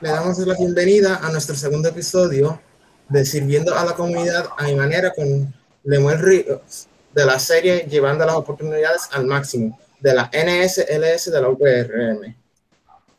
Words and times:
le 0.00 0.10
damos 0.10 0.38
la 0.38 0.54
bienvenida 0.54 1.16
a 1.16 1.32
nuestro 1.32 1.56
segundo 1.56 1.88
episodio 1.88 2.60
de 3.08 3.24
Sirviendo 3.24 3.74
a 3.74 3.84
la 3.84 3.94
Comunidad 3.94 4.48
a 4.56 4.64
mi 4.64 4.76
manera 4.76 5.12
con 5.12 5.52
Lemuel 5.82 6.20
Ríos 6.20 6.86
de 7.12 7.26
la 7.26 7.36
serie 7.40 7.80
Llevando 7.90 8.24
las 8.24 8.36
Oportunidades 8.36 9.08
al 9.10 9.26
Máximo 9.26 9.76
de 9.98 10.14
la 10.14 10.30
NSLS 10.32 11.32
de 11.32 11.40
la 11.40 11.48
UPRM. 11.48 12.36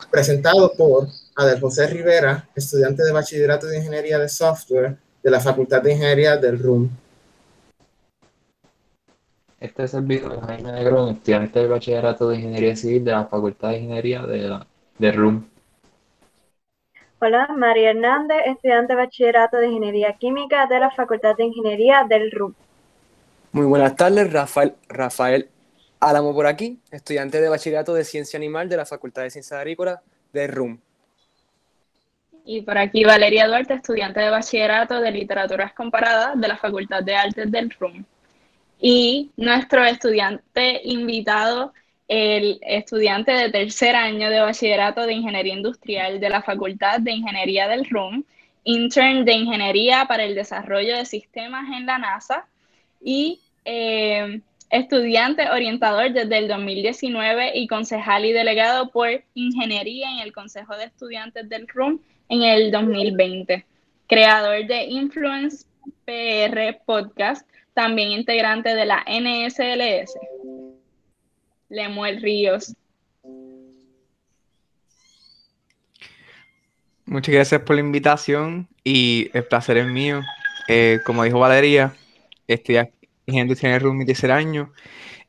Presentado 0.09 0.71
por 0.77 1.09
Adel 1.35 1.59
José 1.59 1.87
Rivera, 1.87 2.47
estudiante 2.55 3.03
de 3.03 3.11
Bachillerato 3.11 3.67
de 3.67 3.79
Ingeniería 3.79 4.17
de 4.17 4.29
Software 4.29 4.97
de 5.21 5.31
la 5.31 5.41
Facultad 5.41 5.81
de 5.81 5.91
Ingeniería 5.91 6.37
del 6.37 6.59
RUM. 6.59 6.89
Este 9.59 9.83
es 9.83 9.93
el 9.93 10.03
video 10.03 10.29
de 10.29 10.39
Jaime 10.39 10.71
Negrón, 10.71 11.09
estudiante 11.09 11.59
de 11.59 11.67
Bachillerato 11.67 12.29
de 12.29 12.37
Ingeniería 12.37 12.77
Civil 12.77 13.03
de 13.03 13.11
la 13.11 13.25
Facultad 13.25 13.71
de 13.71 13.79
Ingeniería 13.79 14.21
de, 14.21 14.59
de 14.97 15.11
RUM. 15.11 15.58
Hola, 17.21 17.49
María 17.53 17.89
Hernández, 17.89 18.37
estudiante 18.45 18.93
de 18.93 19.01
Bachillerato 19.01 19.57
de 19.57 19.67
Ingeniería 19.67 20.13
Química 20.13 20.67
de 20.67 20.79
la 20.79 20.89
Facultad 20.89 21.35
de 21.35 21.43
Ingeniería 21.43 22.05
del 22.07 22.31
RUM. 22.31 22.53
Muy 23.51 23.65
buenas 23.65 23.93
tardes, 23.97 24.31
Rafael, 24.31 24.75
Rafael 24.87 25.49
Álamo 25.99 26.33
por 26.33 26.47
aquí, 26.47 26.79
estudiante 26.91 27.41
de 27.41 27.49
Bachillerato 27.49 27.93
de 27.93 28.05
Ciencia 28.05 28.37
Animal 28.37 28.69
de 28.69 28.77
la 28.77 28.85
Facultad 28.85 29.23
de 29.23 29.31
Ciencias 29.31 29.59
Agrícolas 29.59 29.99
del 30.31 30.49
RUM. 30.49 30.79
Y 32.45 32.61
por 32.61 32.77
aquí 32.77 33.03
Valeria 33.03 33.47
Duarte, 33.47 33.73
estudiante 33.73 34.21
de 34.21 34.29
Bachillerato 34.29 35.01
de 35.01 35.11
Literaturas 35.11 35.73
Comparadas 35.73 36.39
de 36.39 36.47
la 36.47 36.55
Facultad 36.55 37.03
de 37.03 37.15
Artes 37.17 37.51
del 37.51 37.69
RUM. 37.77 38.05
Y 38.79 39.29
nuestro 39.35 39.83
estudiante 39.83 40.79
invitado 40.85 41.73
el 42.09 42.59
estudiante 42.63 43.31
de 43.31 43.51
tercer 43.51 43.95
año 43.95 44.31
de 44.31 44.39
bachillerato 44.39 45.05
de 45.05 45.13
Ingeniería 45.13 45.53
Industrial 45.53 46.19
de 46.19 46.29
la 46.29 46.41
Facultad 46.41 46.99
de 46.99 47.11
Ingeniería 47.11 47.67
del 47.67 47.85
RUM, 47.87 48.23
intern 48.63 49.25
de 49.25 49.33
Ingeniería 49.33 50.05
para 50.07 50.23
el 50.23 50.33
Desarrollo 50.33 50.97
de 50.97 51.05
Sistemas 51.05 51.69
en 51.71 51.85
la 51.85 51.99
NASA 51.99 52.47
y 52.99 53.39
eh, 53.63 54.41
estudiante 54.71 55.49
orientador 55.51 56.11
desde 56.11 56.39
el 56.39 56.47
2019 56.47 57.51
y 57.55 57.67
concejal 57.67 58.25
y 58.25 58.33
delegado 58.33 58.89
por 58.89 59.23
Ingeniería 59.35 60.09
en 60.11 60.19
el 60.19 60.33
Consejo 60.33 60.75
de 60.75 60.85
Estudiantes 60.85 61.47
del 61.47 61.67
RUM 61.67 61.99
en 62.27 62.41
el 62.41 62.71
2020. 62.71 63.65
Creador 64.07 64.65
de 64.65 64.85
Influence 64.85 65.67
PR 66.05 66.81
Podcast, 66.87 67.47
también 67.75 68.09
integrante 68.09 68.73
de 68.73 68.85
la 68.87 69.05
NSLS. 69.07 70.17
Lemuel 71.69 72.21
Ríos. 72.21 72.75
Muchas 77.05 77.33
gracias 77.33 77.61
por 77.61 77.75
la 77.75 77.81
invitación 77.81 78.67
y 78.83 79.29
el 79.33 79.43
placer 79.45 79.77
es 79.77 79.87
mío. 79.87 80.21
Eh, 80.67 80.99
como 81.05 81.23
dijo 81.23 81.39
Valeria, 81.39 81.95
estoy 82.47 82.77
aquí 82.77 82.93
en 83.25 83.49
el 83.49 83.81
RUM 83.81 83.97
mi 83.97 84.05
tercer 84.05 84.31
año, 84.31 84.71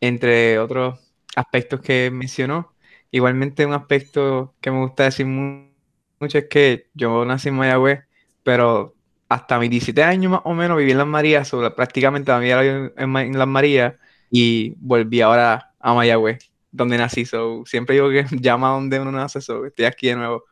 entre 0.01 0.59
otros 0.59 0.99
aspectos 1.37 1.81
que 1.81 2.11
mencionó. 2.11 2.75
Igualmente 3.11 3.65
un 3.65 3.73
aspecto 3.73 4.55
que 4.61 4.71
me 4.71 4.81
gusta 4.81 5.05
decir 5.05 5.27
mucho 5.27 6.39
es 6.39 6.47
que 6.49 6.89
yo 6.95 7.25
nací 7.25 7.49
en 7.49 7.57
Mayagüez, 7.57 8.01
pero 8.43 8.95
hasta 9.29 9.59
mis 9.59 9.71
17 9.71 10.03
años 10.03 10.33
más 10.33 10.41
o 10.45 10.55
menos 10.55 10.77
viví 10.77 10.91
en 10.91 10.99
Las 10.99 11.07
Marías, 11.07 11.51
prácticamente 11.77 12.31
la 12.31 12.39
vida 12.39 12.93
en 12.97 13.39
Las 13.39 13.49
Marías 13.49 13.95
y 14.31 14.75
volví 14.79 15.21
ahora 15.23 15.70
a 15.81 15.95
Mayagüez, 15.95 16.51
donde 16.71 16.99
nací. 16.99 17.25
So, 17.25 17.65
siempre 17.67 17.95
digo 17.97 18.11
que 18.11 18.25
llama 18.41 18.71
donde 18.71 19.01
uno 19.01 19.13
nace, 19.13 19.41
so, 19.41 19.67
estoy 19.67 19.87
aquí 19.87 20.09
de 20.09 20.17
nuevo. 20.17 20.45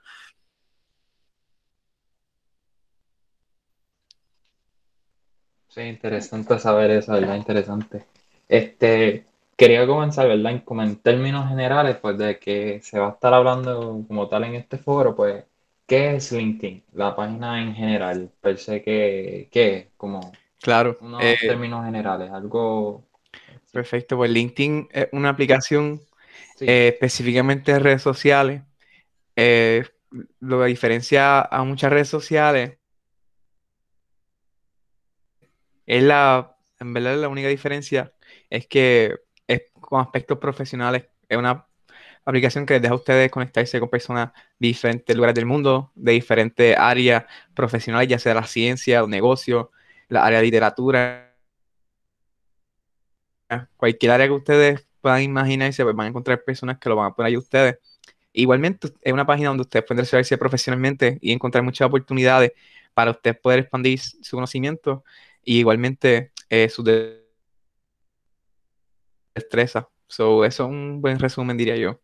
Sí, 5.69 5.83
interesante 5.83 6.59
saber 6.59 6.91
eso, 6.91 7.13
¿verdad? 7.13 7.37
Interesante. 7.37 8.07
Este, 8.49 9.27
quería 9.57 9.87
comenzar, 9.87 10.27
¿verdad? 10.27 10.63
Como 10.65 10.83
en 10.83 10.97
términos 10.97 11.49
generales, 11.49 11.97
pues 11.99 12.17
de 12.19 12.39
que 12.39 12.81
se 12.83 12.99
va 12.99 13.09
a 13.09 13.11
estar 13.13 13.35
hablando 13.35 14.05
como 14.09 14.29
tal 14.29 14.45
en 14.45 14.55
este 14.55 14.79
foro, 14.79 15.15
pues, 15.15 15.45
¿qué 15.87 16.17
es 16.17 16.33
LinkedIn? 16.33 16.85
La 16.95 17.15
página 17.15 17.63
en 17.63 17.75
general, 17.75 18.31
pensé 18.41 18.83
que, 18.83 19.49
¿qué 19.53 19.91
Como 19.97 20.33
claro, 20.61 20.97
unos 21.01 21.23
eh, 21.23 21.37
términos 21.41 21.85
generales, 21.85 22.31
algo 22.31 23.08
Perfecto, 23.73 24.17
pues 24.17 24.31
LinkedIn 24.31 24.89
es 24.93 25.09
una 25.13 25.29
aplicación 25.29 26.01
eh, 26.61 26.89
específicamente 26.95 27.73
de 27.73 27.79
redes 27.79 28.03
sociales. 28.03 28.63
Eh, 29.37 29.85
lo 30.41 30.61
que 30.61 30.67
diferencia 30.67 31.43
a 31.43 31.65
muchas 31.65 31.93
redes 31.93 32.09
sociales 32.09 32.79
es 35.87 36.03
la, 36.03 36.57
en 36.81 36.93
verdad 36.93 37.17
la 37.17 37.29
única 37.29 37.49
diferencia 37.49 38.13
es 38.51 38.67
que 38.67 39.17
es 39.47 39.63
con 39.81 40.01
aspectos 40.01 40.39
profesionales. 40.39 41.07
Es 41.29 41.37
una 41.37 41.67
aplicación 42.25 42.67
que 42.67 42.75
les 42.75 42.83
deja 42.83 42.95
a 42.95 42.97
ustedes 42.97 43.31
conectarse 43.31 43.81
con 43.81 43.89
personas 43.89 44.33
de 44.59 44.69
diferentes 44.69 45.15
lugares 45.17 45.35
del 45.35 45.47
mundo, 45.47 45.93
de 45.95 46.13
diferentes 46.13 46.77
áreas 46.77 47.25
profesionales, 47.55 48.09
ya 48.09 48.19
sea 48.19 48.35
la 48.35 48.45
ciencia, 48.45 49.01
el 49.01 49.09
negocio, 49.09 49.71
la 50.09 50.25
área 50.25 50.39
de 50.39 50.45
literatura, 50.45 51.28
cualquier 53.77 54.13
área 54.13 54.27
que 54.27 54.33
ustedes 54.33 54.87
puedan 55.01 55.23
imaginarse, 55.23 55.83
pues 55.83 55.97
van 55.97 56.07
a 56.07 56.09
encontrar 56.11 56.45
personas 56.45 56.79
que 56.79 56.89
lo 56.89 56.97
van 56.97 57.07
a 57.11 57.15
poner 57.15 57.29
ahí 57.29 57.37
ustedes. 57.37 57.79
Igualmente, 58.33 58.89
es 59.03 59.13
una 59.13 59.27
página 59.27 59.49
donde 59.49 59.63
ustedes 59.63 59.85
pueden 59.87 60.03
desarrollarse 60.03 60.39
profesionalmente 60.39 61.19
y 61.21 61.33
encontrar 61.33 61.65
muchas 61.65 61.87
oportunidades 61.87 62.53
para 62.95 63.11
ustedes 63.13 63.39
poder 63.39 63.61
expandir 63.61 64.01
su 64.01 64.37
conocimiento 64.37 65.05
y 65.45 65.59
igualmente 65.61 66.33
eh, 66.49 66.69
su 66.69 66.83
destreza. 69.35 69.89
So, 70.09 70.45
eso 70.45 70.65
es 70.65 70.71
un 70.71 71.01
buen 71.01 71.19
resumen, 71.19 71.57
diría 71.57 71.77
yo. 71.77 72.01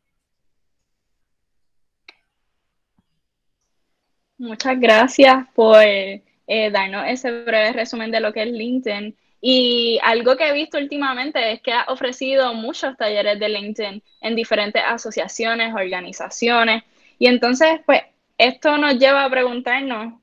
Muchas 4.39 4.79
gracias 4.79 5.47
por 5.55 5.77
eh, 5.81 6.23
darnos 6.47 7.05
ese 7.07 7.31
breve 7.45 7.73
resumen 7.73 8.11
de 8.11 8.21
lo 8.21 8.33
que 8.33 8.43
es 8.43 8.49
LinkedIn. 8.49 9.17
Y 9.47 10.01
algo 10.03 10.39
que 10.39 10.49
he 10.49 10.53
visto 10.55 10.79
últimamente 10.79 11.53
es 11.53 11.61
que 11.61 11.71
ha 11.71 11.85
ofrecido 11.89 12.55
muchos 12.55 12.97
talleres 12.97 13.39
de 13.39 13.51
LinkedIn 13.51 14.03
en 14.23 14.35
diferentes 14.35 14.83
asociaciones, 14.83 15.75
organizaciones. 15.75 16.83
Y 17.19 17.27
entonces, 17.27 17.81
pues, 17.85 18.01
esto 18.39 18.79
nos 18.79 18.99
lleva 18.99 19.23
a 19.23 19.29
preguntarnos, 19.29 20.15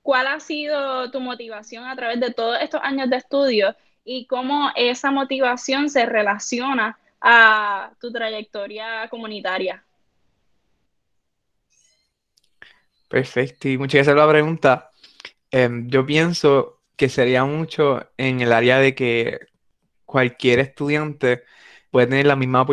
¿cuál 0.00 0.28
ha 0.28 0.40
sido 0.40 1.10
tu 1.10 1.20
motivación 1.20 1.84
a 1.84 1.94
través 1.94 2.20
de 2.20 2.32
todos 2.32 2.56
estos 2.62 2.80
años 2.82 3.10
de 3.10 3.16
estudio 3.16 3.76
y 4.02 4.24
cómo 4.24 4.70
esa 4.74 5.10
motivación 5.10 5.90
se 5.90 6.06
relaciona 6.06 6.98
a 7.20 7.92
tu 8.00 8.10
trayectoria 8.10 9.06
comunitaria? 9.10 9.84
Perfecto, 13.10 13.68
y 13.68 13.76
muchas 13.76 14.06
gracias 14.06 14.14
por 14.14 14.24
la 14.24 14.32
pregunta. 14.32 14.90
Em, 15.50 15.86
yo 15.90 16.06
pienso 16.06 16.79
que 17.00 17.08
sería 17.08 17.46
mucho 17.46 18.10
en 18.18 18.42
el 18.42 18.52
área 18.52 18.78
de 18.78 18.94
que 18.94 19.38
cualquier 20.04 20.58
estudiante 20.58 21.44
puede 21.90 22.08
tener 22.08 22.26
las 22.26 22.36
mismas 22.36 22.66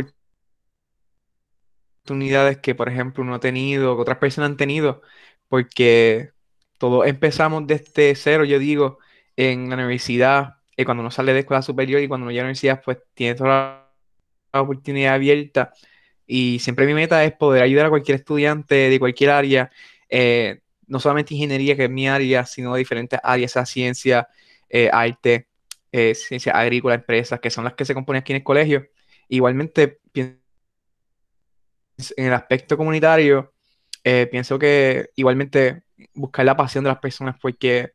oportunidades 2.04 2.58
que, 2.58 2.76
por 2.76 2.90
ejemplo, 2.90 3.24
uno 3.24 3.36
ha 3.36 3.40
tenido, 3.40 3.96
que 3.96 4.02
otras 4.02 4.18
personas 4.18 4.50
han 4.50 4.58
tenido, 4.58 5.02
porque 5.48 6.32
todos 6.78 7.08
empezamos 7.08 7.66
desde 7.68 8.16
cero, 8.16 8.44
yo 8.44 8.60
digo, 8.60 9.00
en 9.38 9.70
la 9.70 9.76
universidad, 9.76 10.56
y 10.76 10.84
cuando 10.84 11.02
uno 11.04 11.12
sale 11.12 11.32
de 11.32 11.40
escuela 11.40 11.62
superior 11.62 12.02
y 12.02 12.10
cuando 12.10 12.26
uno 12.26 12.32
llega 12.32 12.42
a 12.42 12.44
la 12.44 12.48
universidad, 12.48 12.82
pues 12.84 12.98
tiene 13.14 13.36
toda 13.36 13.90
la 14.52 14.62
oportunidad 14.62 15.14
abierta. 15.14 15.72
Y 16.26 16.60
siempre 16.60 16.86
mi 16.86 16.94
meta 16.94 17.24
es 17.24 17.32
poder 17.32 17.64
ayudar 17.64 17.86
a 17.86 17.90
cualquier 17.92 18.18
estudiante 18.18 18.76
de 18.90 19.00
cualquier 19.00 19.30
área. 19.30 19.72
Eh, 20.10 20.60
no 20.88 21.00
solamente 21.00 21.34
ingeniería, 21.34 21.76
que 21.76 21.86
es 21.86 21.90
mi 21.90 22.08
área, 22.08 22.46
sino 22.46 22.76
diferentes 22.76 23.20
áreas, 23.24 23.52
sea 23.52 23.66
ciencia, 23.66 24.28
eh, 24.70 24.90
arte, 24.92 25.48
eh, 25.92 26.16
ciencia 26.16 26.54
agrícola, 26.54 26.96
empresas, 26.96 27.40
que 27.40 27.50
son 27.50 27.64
las 27.64 27.74
que 27.74 27.86
se 27.86 27.94
componen 27.94 28.22
aquí 28.22 28.34
en 28.34 28.38
el 28.38 28.44
colegio. 28.44 28.88
Igualmente, 29.30 30.00
en 30.16 30.40
el 32.18 32.34
aspecto 32.34 32.78
comunitario, 32.78 33.54
eh, 34.04 34.28
pienso 34.30 34.60
que 34.60 35.10
igualmente 35.16 35.84
buscar 36.14 36.46
la 36.46 36.56
pasión 36.56 36.84
de 36.84 36.90
las 36.90 37.00
personas, 37.00 37.36
porque 37.42 37.94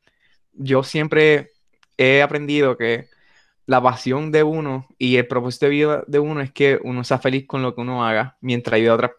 yo 0.53 0.83
siempre 0.83 1.51
he 1.97 2.23
aprendido 2.23 2.77
que 2.77 3.09
la 3.67 3.81
pasión 3.83 4.33
de 4.33 4.43
uno 4.43 4.89
y 4.99 5.17
el 5.17 5.27
propósito 5.27 5.67
de 5.67 5.71
vida 5.71 6.05
de 6.07 6.19
uno 6.19 6.41
es 6.41 6.53
que 6.53 6.79
uno 6.83 7.05
sea 7.05 7.19
feliz 7.19 7.47
con 7.47 7.63
lo 7.63 7.75
que 7.75 7.81
uno 7.81 8.05
haga 8.05 8.37
mientras 8.41 8.75
ayuda 8.75 8.93
a 8.93 8.95
otras 8.97 9.13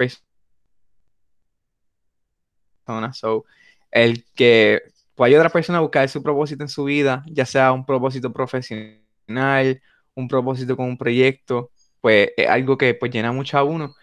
personas. 2.86 3.18
So, 3.18 3.46
el 3.94 4.26
que 4.36 4.82
pueda 5.16 5.28
ayudar 5.28 5.46
a 5.46 5.48
otra 5.48 5.54
persona 5.54 5.78
a 5.78 5.82
buscar 5.82 6.10
su 6.10 6.24
propósito 6.24 6.64
en 6.64 6.70
su 6.70 6.86
vida, 6.86 7.24
ya 7.28 7.46
sea 7.46 7.72
un 7.72 7.86
propósito 7.86 8.34
profesional, 8.34 9.82
un 10.16 10.28
propósito 10.28 10.76
con 10.76 10.88
un 10.88 10.98
proyecto, 10.98 11.72
pues 12.02 12.32
es 12.36 12.50
algo 12.50 12.78
que 12.78 12.96
pues 12.96 13.12
llena 13.12 13.32
mucho 13.32 13.58
a 13.58 13.64
uno 13.64 13.94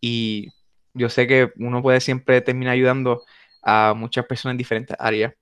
y 0.00 0.48
yo 0.92 1.08
sé 1.08 1.26
que 1.26 1.50
uno 1.56 1.82
puede 1.82 2.00
siempre 2.00 2.42
terminar 2.42 2.74
ayudando 2.74 3.22
a 3.62 3.94
muchas 3.96 4.26
personas 4.26 4.52
en 4.52 4.58
diferentes 4.58 4.96
áreas. 5.00 5.32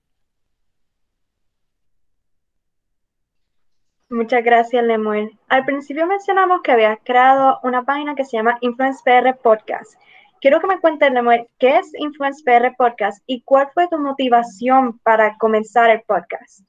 Muchas 4.09 4.41
gracias, 4.41 4.85
Lemuel. 4.85 5.37
Al 5.49 5.65
principio 5.65 6.07
mencionamos 6.07 6.61
que 6.63 6.71
habías 6.71 6.97
creado 7.03 7.59
una 7.63 7.83
página 7.83 8.15
que 8.15 8.23
se 8.23 8.37
llama 8.37 8.57
Influence 8.61 9.01
PR 9.03 9.35
Podcast. 9.35 9.99
Quiero 10.39 10.61
que 10.61 10.67
me 10.67 10.79
cuentes, 10.79 11.11
Lemuel, 11.11 11.47
¿qué 11.57 11.77
es 11.77 11.91
Influence 11.97 12.43
PR 12.43 12.75
Podcast 12.77 13.23
y 13.25 13.41
cuál 13.41 13.69
fue 13.73 13.87
tu 13.87 13.97
motivación 13.97 14.99
para 14.99 15.35
comenzar 15.37 15.89
el 15.89 16.01
podcast? 16.01 16.61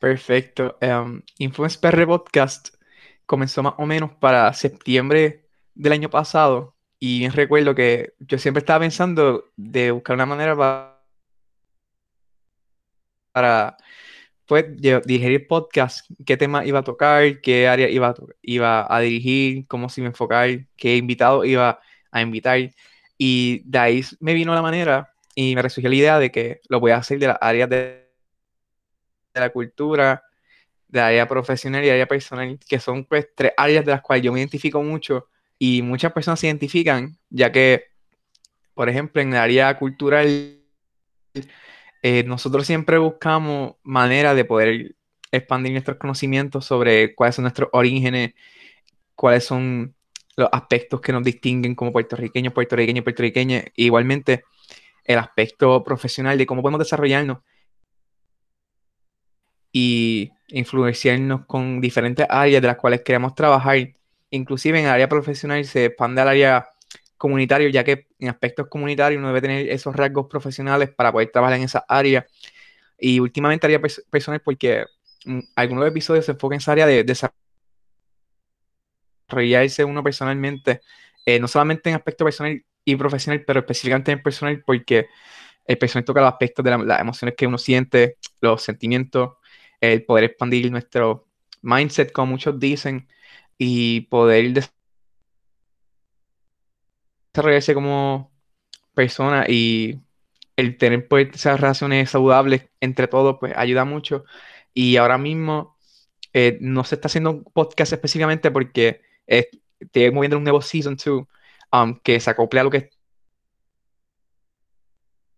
Perfecto. 0.00 0.78
Um, 0.80 1.22
Influence 1.38 1.78
PR 1.78 2.06
Podcast 2.06 2.74
comenzó 3.26 3.62
más 3.62 3.74
o 3.76 3.86
menos 3.86 4.10
para 4.12 4.52
septiembre 4.54 5.46
del 5.74 5.92
año 5.92 6.10
pasado 6.10 6.74
y 6.98 7.28
recuerdo 7.28 7.74
que 7.74 8.14
yo 8.20 8.38
siempre 8.38 8.60
estaba 8.60 8.80
pensando 8.80 9.52
de 9.56 9.90
buscar 9.90 10.14
una 10.14 10.26
manera 10.26 10.56
para, 10.56 10.98
para 13.32 13.76
dirigir 14.56 15.32
el 15.32 15.46
podcast, 15.46 16.06
qué 16.26 16.36
tema 16.36 16.64
iba 16.64 16.80
a 16.80 16.84
tocar, 16.84 17.40
qué 17.40 17.68
área 17.68 17.88
iba 17.88 18.08
a, 18.08 18.14
iba 18.42 18.86
a 18.94 19.00
dirigir, 19.00 19.66
cómo 19.66 19.88
se 19.88 20.00
iba 20.00 20.08
a 20.08 20.10
enfocar, 20.10 20.48
qué 20.76 20.96
invitado 20.96 21.44
iba 21.44 21.80
a 22.10 22.20
invitar. 22.22 22.70
Y 23.18 23.62
de 23.64 23.78
ahí 23.78 24.04
me 24.20 24.34
vino 24.34 24.54
la 24.54 24.62
manera 24.62 25.14
y 25.34 25.54
me 25.54 25.62
resurgió 25.62 25.88
la 25.90 25.96
idea 25.96 26.18
de 26.18 26.30
que 26.30 26.60
lo 26.68 26.80
voy 26.80 26.90
a 26.92 26.96
hacer 26.96 27.18
de 27.18 27.28
las 27.28 27.38
áreas 27.40 27.68
de 27.70 28.02
de 29.34 29.40
la 29.40 29.50
cultura, 29.50 30.22
de 30.88 31.00
área 31.00 31.26
profesional 31.26 31.84
y 31.84 31.90
área 31.90 32.06
personal, 32.06 32.58
que 32.68 32.78
son 32.78 33.04
pues 33.04 33.28
tres 33.34 33.52
áreas 33.56 33.84
de 33.84 33.92
las 33.92 34.02
cuales 34.02 34.24
yo 34.24 34.32
me 34.32 34.40
identifico 34.40 34.82
mucho 34.82 35.28
y 35.58 35.82
muchas 35.82 36.12
personas 36.12 36.40
se 36.40 36.48
identifican, 36.48 37.16
ya 37.30 37.50
que, 37.50 37.84
por 38.74 38.88
ejemplo, 38.88 39.22
en 39.22 39.30
el 39.30 39.38
área 39.38 39.78
cultural, 39.78 40.58
eh, 42.02 42.24
nosotros 42.24 42.66
siempre 42.66 42.98
buscamos 42.98 43.76
maneras 43.84 44.34
de 44.36 44.44
poder 44.44 44.96
expandir 45.30 45.72
nuestros 45.72 45.96
conocimientos 45.98 46.64
sobre 46.66 47.14
cuáles 47.14 47.36
son 47.36 47.44
nuestros 47.44 47.68
orígenes, 47.72 48.34
cuáles 49.14 49.44
son 49.44 49.94
los 50.36 50.48
aspectos 50.52 51.00
que 51.00 51.12
nos 51.12 51.22
distinguen 51.22 51.74
como 51.74 51.92
puertorriqueños, 51.92 52.52
puertorriqueños, 52.52 53.04
puertorriqueñas, 53.04 53.64
e 53.66 53.84
igualmente 53.84 54.44
el 55.04 55.18
aspecto 55.18 55.82
profesional 55.84 56.38
de 56.38 56.46
cómo 56.46 56.62
podemos 56.62 56.80
desarrollarnos 56.80 57.38
y 59.72 60.30
influenciarnos 60.48 61.46
con 61.46 61.80
diferentes 61.80 62.26
áreas 62.28 62.60
de 62.62 62.68
las 62.68 62.76
cuales 62.76 63.02
queremos 63.02 63.34
trabajar. 63.34 63.78
Inclusive 64.30 64.80
en 64.80 64.86
el 64.86 64.90
área 64.90 65.08
profesional 65.08 65.64
se 65.64 65.86
expande 65.86 66.20
al 66.20 66.28
área 66.28 66.71
comunitario, 67.22 67.68
ya 67.68 67.84
que 67.84 68.08
en 68.18 68.30
aspectos 68.30 68.66
comunitarios 68.66 69.20
uno 69.20 69.28
debe 69.28 69.40
tener 69.40 69.68
esos 69.68 69.94
rasgos 69.94 70.26
profesionales 70.28 70.90
para 70.90 71.12
poder 71.12 71.30
trabajar 71.30 71.56
en 71.56 71.62
esa 71.62 71.84
área. 71.88 72.26
Y 72.98 73.20
últimamente 73.20 73.64
área 73.64 73.80
personal 74.10 74.40
porque 74.40 74.86
mm, 75.24 75.38
algunos 75.54 75.86
episodios 75.86 76.24
se 76.24 76.32
enfocan 76.32 76.56
en 76.56 76.58
esa 76.58 76.72
área 76.72 76.84
de 76.84 77.04
desarrollarse 79.28 79.84
uno 79.84 80.02
personalmente, 80.02 80.80
eh, 81.24 81.38
no 81.38 81.46
solamente 81.46 81.90
en 81.90 81.96
aspecto 81.96 82.24
personal 82.24 82.60
y 82.84 82.96
profesional, 82.96 83.44
pero 83.46 83.60
específicamente 83.60 84.10
en 84.10 84.20
personal 84.20 84.60
porque 84.66 85.06
el 85.64 85.78
personal 85.78 86.04
toca 86.04 86.22
los 86.22 86.32
aspectos 86.32 86.64
de 86.64 86.76
las 86.76 87.00
emociones 87.00 87.36
que 87.36 87.46
uno 87.46 87.56
siente, 87.56 88.16
los 88.40 88.62
sentimientos, 88.62 89.34
el 89.80 90.04
poder 90.04 90.24
expandir 90.24 90.72
nuestro 90.72 91.28
mindset, 91.62 92.10
como 92.10 92.32
muchos 92.32 92.58
dicen, 92.58 93.06
y 93.58 94.02
poder 94.02 94.72
desarrollarse 97.32 97.74
como 97.74 98.32
persona 98.94 99.46
y 99.48 100.00
el 100.56 100.76
tener 100.76 101.08
pues, 101.08 101.28
esas 101.34 101.60
relaciones 101.60 102.10
saludables 102.10 102.68
entre 102.80 103.08
todos, 103.08 103.36
pues 103.40 103.54
ayuda 103.56 103.84
mucho. 103.84 104.24
Y 104.74 104.96
ahora 104.96 105.18
mismo 105.18 105.76
eh, 106.32 106.58
no 106.60 106.84
se 106.84 106.96
está 106.96 107.08
haciendo 107.08 107.30
un 107.30 107.44
podcast 107.44 107.92
específicamente 107.92 108.50
porque 108.50 109.02
estoy 109.26 110.10
moviendo 110.10 110.38
un 110.38 110.44
nuevo 110.44 110.62
Season 110.62 110.96
2 110.96 111.26
um, 111.72 111.98
que 112.02 112.20
se 112.20 112.30
acople 112.30 112.60
a 112.60 112.64
lo 112.64 112.70
que 112.70 112.90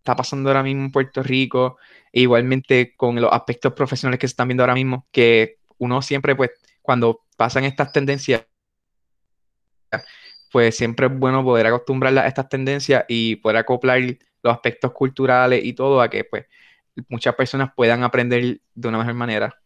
está 0.05 0.15
pasando 0.15 0.49
ahora 0.49 0.63
mismo 0.63 0.83
en 0.83 0.91
Puerto 0.91 1.23
Rico, 1.23 1.77
e 2.11 2.21
igualmente 2.21 2.95
con 2.95 3.19
los 3.19 3.31
aspectos 3.33 3.73
profesionales 3.73 4.19
que 4.19 4.27
se 4.27 4.33
están 4.33 4.47
viendo 4.47 4.61
ahora 4.61 4.75
mismo, 4.75 5.07
que 5.11 5.57
uno 5.79 6.01
siempre, 6.03 6.35
pues, 6.35 6.51
cuando 6.83 7.25
pasan 7.37 7.63
estas 7.63 7.91
tendencias, 7.91 8.45
pues 10.51 10.75
siempre 10.77 11.07
es 11.07 11.17
bueno 11.17 11.43
poder 11.43 11.67
acostumbrarla 11.67 12.21
a 12.21 12.27
estas 12.27 12.49
tendencias 12.49 13.05
y 13.07 13.35
poder 13.37 13.57
acoplar 13.57 13.99
los 14.01 14.53
aspectos 14.53 14.91
culturales 14.93 15.63
y 15.63 15.73
todo 15.73 16.01
a 16.01 16.09
que, 16.09 16.23
pues, 16.23 16.45
muchas 17.09 17.35
personas 17.35 17.71
puedan 17.75 18.03
aprender 18.03 18.61
de 18.73 18.87
una 18.87 18.99
mejor 18.99 19.13
manera. 19.13 19.59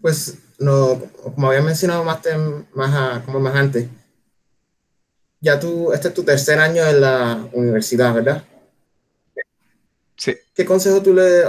Pues 0.00 0.38
no, 0.58 1.00
como 1.34 1.48
había 1.48 1.62
mencionado 1.62 2.04
más, 2.04 2.20
más, 2.74 3.20
como 3.24 3.40
más 3.40 3.54
antes, 3.54 3.88
ya 5.40 5.58
tú, 5.58 5.92
este 5.92 6.08
es 6.08 6.14
tu 6.14 6.24
tercer 6.24 6.58
año 6.58 6.84
en 6.84 7.00
la 7.00 7.48
universidad, 7.52 8.14
¿verdad? 8.14 8.44
Sí. 10.22 10.36
¿Qué 10.54 10.64
consejo 10.64 11.02
tú 11.02 11.12
le, 11.12 11.40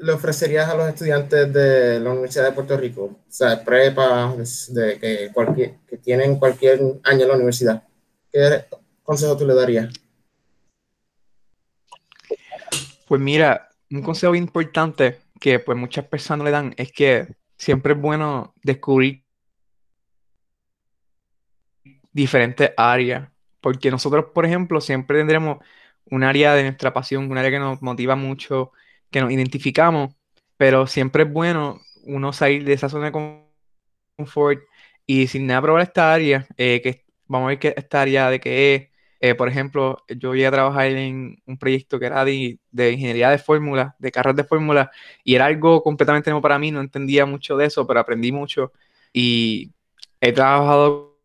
le 0.00 0.12
ofrecerías 0.12 0.68
a 0.68 0.74
los 0.74 0.88
estudiantes 0.88 1.52
de 1.52 2.00
la 2.00 2.10
Universidad 2.10 2.46
de 2.46 2.50
Puerto 2.50 2.76
Rico? 2.76 3.04
O 3.04 3.20
sea, 3.28 3.62
prepa, 3.62 4.34
de, 4.70 4.98
que, 4.98 5.30
cualquier, 5.32 5.76
que 5.86 5.98
tienen 5.98 6.36
cualquier 6.36 6.80
año 7.04 7.22
en 7.22 7.28
la 7.28 7.34
universidad. 7.36 7.84
¿Qué 8.32 8.64
consejo 9.04 9.36
tú 9.36 9.46
le 9.46 9.54
darías? 9.54 9.94
Pues 13.06 13.20
mira, 13.20 13.70
un 13.92 14.02
consejo 14.02 14.34
importante 14.34 15.20
que 15.38 15.60
pues 15.60 15.78
muchas 15.78 16.04
personas 16.04 16.44
le 16.44 16.50
dan 16.50 16.74
es 16.76 16.90
que 16.90 17.28
siempre 17.56 17.92
es 17.92 18.00
bueno 18.00 18.52
descubrir 18.64 19.22
diferentes 22.12 22.72
áreas, 22.76 23.28
porque 23.60 23.92
nosotros, 23.92 24.24
por 24.34 24.44
ejemplo, 24.44 24.80
siempre 24.80 25.18
tendremos 25.18 25.58
un 26.10 26.24
área 26.24 26.54
de 26.54 26.64
nuestra 26.64 26.92
pasión, 26.92 27.30
un 27.30 27.38
área 27.38 27.50
que 27.50 27.58
nos 27.58 27.82
motiva 27.82 28.16
mucho, 28.16 28.72
que 29.10 29.20
nos 29.20 29.30
identificamos, 29.32 30.14
pero 30.56 30.86
siempre 30.86 31.24
es 31.24 31.32
bueno 31.32 31.80
uno 32.04 32.32
salir 32.32 32.64
de 32.64 32.72
esa 32.74 32.88
zona 32.88 33.06
de 33.10 33.42
confort 34.16 34.60
y 35.06 35.26
sin 35.28 35.46
nada 35.46 35.62
probar 35.62 35.82
esta 35.82 36.12
área, 36.12 36.46
eh, 36.56 36.80
que 36.82 37.04
vamos 37.26 37.46
a 37.46 37.48
ver 37.50 37.58
qué 37.58 37.74
esta 37.76 38.02
área 38.02 38.30
de 38.30 38.40
qué 38.40 38.74
es, 38.74 38.88
eh, 39.20 39.34
por 39.36 39.48
ejemplo, 39.48 39.98
yo 40.08 40.34
llegué 40.34 40.46
a 40.48 40.50
trabajar 40.50 40.86
en 40.86 41.40
un 41.46 41.58
proyecto 41.58 41.98
que 42.00 42.06
era 42.06 42.24
de, 42.24 42.58
ingeniería 42.72 43.30
de 43.30 43.38
fórmula, 43.38 43.94
de 43.98 44.10
carros 44.12 44.34
de 44.36 44.44
fórmula, 44.44 44.90
y 45.24 45.36
era 45.36 45.46
algo 45.46 45.82
completamente 45.82 46.30
nuevo 46.30 46.42
para 46.42 46.58
mí, 46.58 46.70
no 46.72 46.80
entendía 46.80 47.24
mucho 47.26 47.56
de 47.56 47.66
eso, 47.66 47.86
pero 47.86 48.00
aprendí 48.00 48.32
mucho. 48.32 48.72
Y 49.12 49.72
he 50.20 50.32
trabajado 50.32 51.18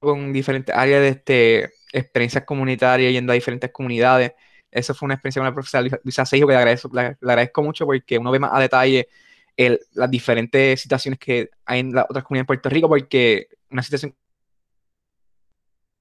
con 0.00 0.32
diferentes 0.32 0.74
áreas 0.74 1.00
de 1.02 1.08
este, 1.08 1.72
experiencias 1.94 2.44
comunitarias, 2.44 3.12
yendo 3.12 3.32
a 3.32 3.34
diferentes 3.34 3.70
comunidades. 3.70 4.32
Eso 4.70 4.94
fue 4.94 5.06
una 5.06 5.14
experiencia 5.14 5.40
con 5.40 5.46
la 5.46 5.54
profesora 5.54 6.00
Luisa 6.02 6.26
Seijo 6.26 6.46
que 6.46 6.54
le 6.54 7.16
agradezco, 7.20 7.62
mucho 7.62 7.86
porque 7.86 8.18
uno 8.18 8.30
ve 8.30 8.40
más 8.40 8.50
a 8.52 8.60
detalle 8.60 9.08
las 9.56 10.10
diferentes 10.10 10.80
situaciones 10.80 11.18
que 11.18 11.50
hay 11.64 11.80
en 11.80 11.92
las 11.92 12.06
otras 12.08 12.24
comunidades 12.24 12.44
de 12.44 12.46
Puerto 12.46 12.68
Rico, 12.68 12.88
porque 12.88 13.48
una 13.70 13.82
situación 13.82 14.14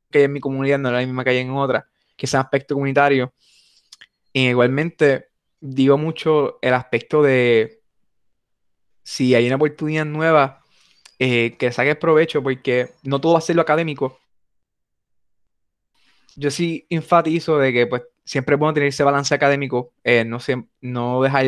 que 0.10 0.20
hay 0.20 0.24
en 0.26 0.34
mi 0.34 0.40
comunidad 0.40 0.80
no 0.80 0.90
es 0.90 0.94
la 0.94 1.00
misma 1.00 1.24
que 1.24 1.30
hay 1.30 1.38
en 1.38 1.52
otra, 1.52 1.88
que 2.16 2.26
es 2.26 2.34
aspecto 2.34 2.74
comunitario. 2.74 3.32
Y 4.32 4.48
igualmente 4.48 5.30
digo 5.60 5.98
mucho 5.98 6.58
el 6.62 6.74
aspecto 6.74 7.22
de 7.22 7.82
si 9.04 9.36
hay 9.36 9.46
una 9.46 9.58
oportunidad 9.58 10.06
nueva, 10.06 10.62
eh, 11.20 11.56
que 11.58 11.72
saques 11.72 11.96
provecho, 11.98 12.42
porque 12.42 12.90
no 13.04 13.22
todo 13.22 13.34
va 13.34 13.40
a 13.40 13.42
ser 13.42 13.56
lo 13.56 13.62
académico. 13.62 14.20
Yo 16.36 16.52
sí 16.52 16.86
enfatizo 16.90 17.58
de 17.58 17.74
que 17.74 17.88
pues 17.88 18.04
siempre 18.26 18.56
es 18.56 18.60
bueno 18.60 18.74
tener 18.74 18.90
ese 18.90 19.04
balance 19.04 19.34
académico, 19.36 19.94
eh, 20.04 20.24
no, 20.26 20.40
no 20.82 21.22
dejar 21.22 21.46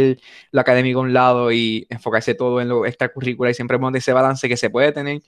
lo 0.52 0.62
académico 0.62 1.00
a 1.00 1.04
un 1.04 1.14
lado 1.14 1.52
y 1.52 1.88
enfocarse 1.90 2.36
todo 2.36 2.62
en 2.62 2.70
lo 2.70 2.86
extracurricular, 2.86 3.52
y 3.52 3.54
siempre 3.56 3.76
es 3.76 3.82
bueno 3.82 3.94
tener 3.94 4.00
ese 4.00 4.14
balance 4.14 4.48
que 4.50 4.58
se 4.58 4.70
puede 4.70 4.92
tener 4.92 5.22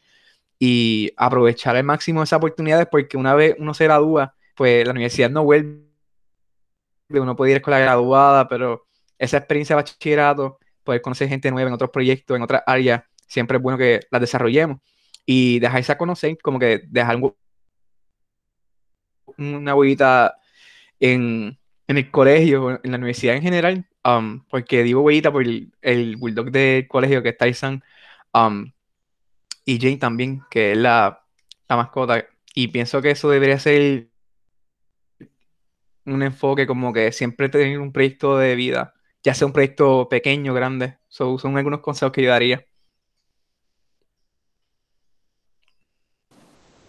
y 0.60 1.12
aprovechar 1.18 1.76
al 1.76 1.84
máximo 1.84 2.24
esas 2.24 2.38
oportunidades 2.38 2.88
porque 2.92 3.18
una 3.18 3.36
vez 3.36 3.56
uno 3.60 3.74
se 3.74 3.86
gradúa, 3.86 4.36
pues 4.56 4.86
la 4.86 4.92
universidad 4.92 5.30
no 5.30 5.44
vuelve, 5.44 5.84
uno 7.10 7.36
puede 7.36 7.54
ir 7.54 7.62
con 7.62 7.72
la 7.72 7.80
graduada, 7.80 8.48
pero 8.48 8.88
esa 9.18 9.38
experiencia 9.38 9.76
de 9.76 9.84
bachillerato, 9.84 10.60
poder 10.84 11.02
conocer 11.02 11.30
gente 11.30 11.52
nueva 11.52 11.70
en 11.70 11.74
otros 11.74 11.90
proyectos, 11.92 12.36
en 12.36 12.44
otras 12.44 12.64
áreas, 12.66 13.04
siempre 13.28 13.58
es 13.58 13.64
bueno 13.64 13.78
que 13.78 14.02
las 14.12 14.22
desarrollemos. 14.22 14.80
Y 15.26 15.60
dejarse 15.60 15.92
a 15.92 15.98
conocer, 15.98 16.38
como 16.42 16.60
que 16.60 16.84
dejar 16.88 17.18
una 19.38 19.75
huevita 19.75 20.38
en, 21.00 21.58
en 21.88 21.98
el 21.98 22.12
colegio, 22.12 22.79
en 22.84 22.91
la 22.91 22.98
universidad 22.98 23.36
en 23.36 23.41
general, 23.44 23.86
um, 24.03 24.44
porque 24.50 24.84
digo 24.84 25.01
huellita 25.01 25.32
por 25.32 25.44
el, 25.44 25.72
el 25.82 26.17
bulldog 26.17 26.51
del 26.51 26.88
colegio 26.88 27.24
que 27.24 27.29
es 27.29 27.38
Tyson, 27.38 27.84
um, 28.34 28.72
y 29.65 29.79
Jane 29.79 29.98
también, 29.98 30.41
que 30.50 30.72
es 30.72 30.77
la, 30.77 31.24
la 31.67 31.75
mascota. 31.75 32.25
Y 32.53 32.70
pienso 32.70 33.01
que 33.01 33.12
eso 33.12 33.29
debería 33.29 33.60
ser 33.60 34.10
un 36.06 36.24
enfoque 36.24 36.65
como 36.65 36.94
que 36.94 37.12
siempre 37.12 37.50
tener 37.50 37.79
un 37.79 37.91
proyecto 37.91 38.38
de 38.38 38.56
vida, 38.56 38.94
ya 39.24 39.34
sea 39.34 39.48
un 39.48 39.53
proyecto 39.53 40.08
pequeño, 40.10 40.53
grande. 40.53 40.98
son 41.10 41.58
algunos 41.58 41.82
consejos 41.82 42.13
que 42.13 42.24
yo 42.24 42.29
daría. 42.29 42.65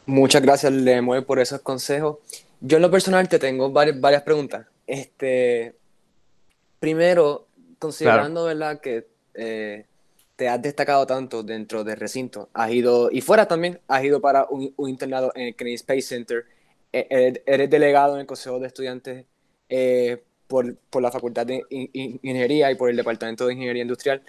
Muchas 0.08 0.40
gracias, 0.40 0.72
Lemuel, 0.72 1.26
por 1.26 1.38
esos 1.38 1.60
consejos. 1.60 2.16
Yo 2.62 2.78
en 2.78 2.82
lo 2.82 2.90
personal 2.90 3.28
te 3.28 3.38
tengo 3.38 3.70
varias, 3.70 4.00
varias 4.00 4.22
preguntas. 4.22 4.66
Este, 4.86 5.74
primero, 6.80 7.46
considerando 7.78 8.44
¿verdad? 8.44 8.80
que 8.80 9.06
eh, 9.34 9.84
te 10.34 10.48
has 10.48 10.62
destacado 10.62 11.06
tanto 11.06 11.42
dentro 11.42 11.84
del 11.84 11.98
recinto, 11.98 12.48
has 12.54 12.70
ido, 12.70 13.10
y 13.12 13.20
fuera 13.20 13.46
también, 13.46 13.80
has 13.86 14.02
ido 14.02 14.18
para 14.18 14.46
un, 14.48 14.72
internado 14.88 15.30
en 15.34 15.48
el 15.48 15.54
Kennedy 15.54 15.74
Space 15.74 16.00
Center, 16.00 16.46
e, 16.90 17.42
eres, 17.44 17.68
delegado 17.68 18.14
en 18.14 18.20
el 18.20 18.26
Consejo 18.26 18.58
de 18.58 18.66
Estudiantes 18.68 19.26
eh, 19.68 20.22
por, 20.46 20.74
por, 20.88 21.02
la 21.02 21.10
Facultad 21.10 21.44
de 21.44 21.62
Ingeniería 21.68 22.70
y 22.70 22.76
por 22.76 22.88
el 22.88 22.96
Departamento 22.96 23.46
de 23.46 23.52
Ingeniería 23.52 23.82
Industrial. 23.82 24.22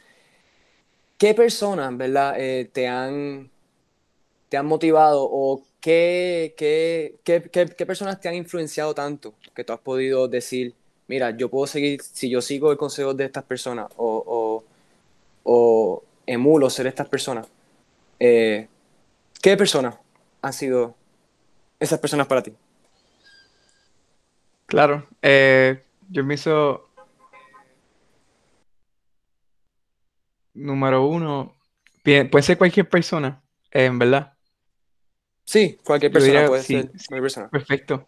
¿Qué 1.18 1.34
personas, 1.34 1.96
verdad, 1.96 2.36
eh, 2.38 2.70
te 2.70 2.86
han 2.86 3.50
te 4.50 4.58
han 4.58 4.66
motivado 4.66 5.28
o 5.32 5.64
qué, 5.82 6.54
qué, 6.58 7.20
qué, 7.24 7.50
qué, 7.52 7.86
personas 7.86 8.20
te 8.20 8.28
han 8.30 8.36
influenciado 8.36 8.94
tanto 8.94 9.34
que 9.56 9.64
tú 9.64 9.74
has 9.74 9.80
podido 9.80 10.28
decir, 10.28 10.74
mira, 11.08 11.32
yo 11.32 11.50
puedo 11.50 11.68
seguir, 11.68 12.02
si 12.02 12.30
yo 12.30 12.42
sigo 12.42 12.72
el 12.72 12.78
consejo 12.78 13.14
de 13.14 13.26
estas 13.26 13.44
personas 13.44 13.88
o, 13.98 14.64
o, 15.44 16.04
emulo 16.26 16.70
ser 16.70 16.88
estas 16.88 17.08
personas, 17.08 17.48
eh, 18.20 18.68
¿qué 19.42 19.58
personas 19.58 19.96
han 20.42 20.54
sido 20.54 20.96
esas 21.80 22.00
personas 22.00 22.28
para 22.28 22.44
ti? 22.44 22.54
Claro, 24.68 25.08
eh, 25.24 25.84
yo 26.10 26.24
me 26.24 26.36
hizo 26.36 26.90
número 30.54 31.06
uno, 31.08 31.56
puede 32.04 32.44
ser 32.44 32.58
cualquier 32.58 32.88
persona, 32.88 33.42
en 33.72 33.98
verdad. 33.98 34.34
Sí, 35.50 35.80
cualquier 35.84 36.12
persona 36.12 36.46
puede 36.46 36.62
ser. 36.62 36.92
persona. 37.10 37.50
Perfecto. 37.50 38.06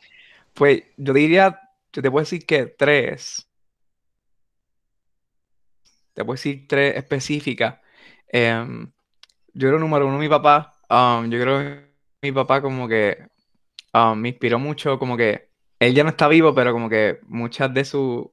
Pues 0.53 0.83
yo 0.95 1.11
diría, 1.11 1.59
yo 1.91 1.99
te 2.03 2.11
puedo 2.11 2.23
decir 2.23 2.45
que 2.45 2.67
tres. 2.67 3.49
Te 6.13 6.23
puedo 6.23 6.35
decir 6.35 6.67
tres 6.67 6.95
específicas. 6.95 7.79
Em, 8.27 8.91
yo 9.55 9.69
creo 9.69 9.79
número 9.79 10.05
uno 10.05 10.19
mi 10.19 10.29
papá. 10.29 10.71
Um, 10.87 11.31
yo 11.31 11.41
creo 11.41 11.59
que 11.61 11.91
mi 12.21 12.31
papá 12.31 12.61
como 12.61 12.87
que 12.87 13.25
um, 13.91 14.19
me 14.19 14.29
inspiró 14.29 14.59
mucho, 14.59 14.99
como 14.99 15.17
que 15.17 15.49
él 15.79 15.95
ya 15.95 16.03
no 16.03 16.11
está 16.11 16.27
vivo, 16.27 16.53
pero 16.53 16.71
como 16.73 16.89
que 16.89 17.21
muchas 17.23 17.73
de 17.73 17.85
sus 17.85 18.27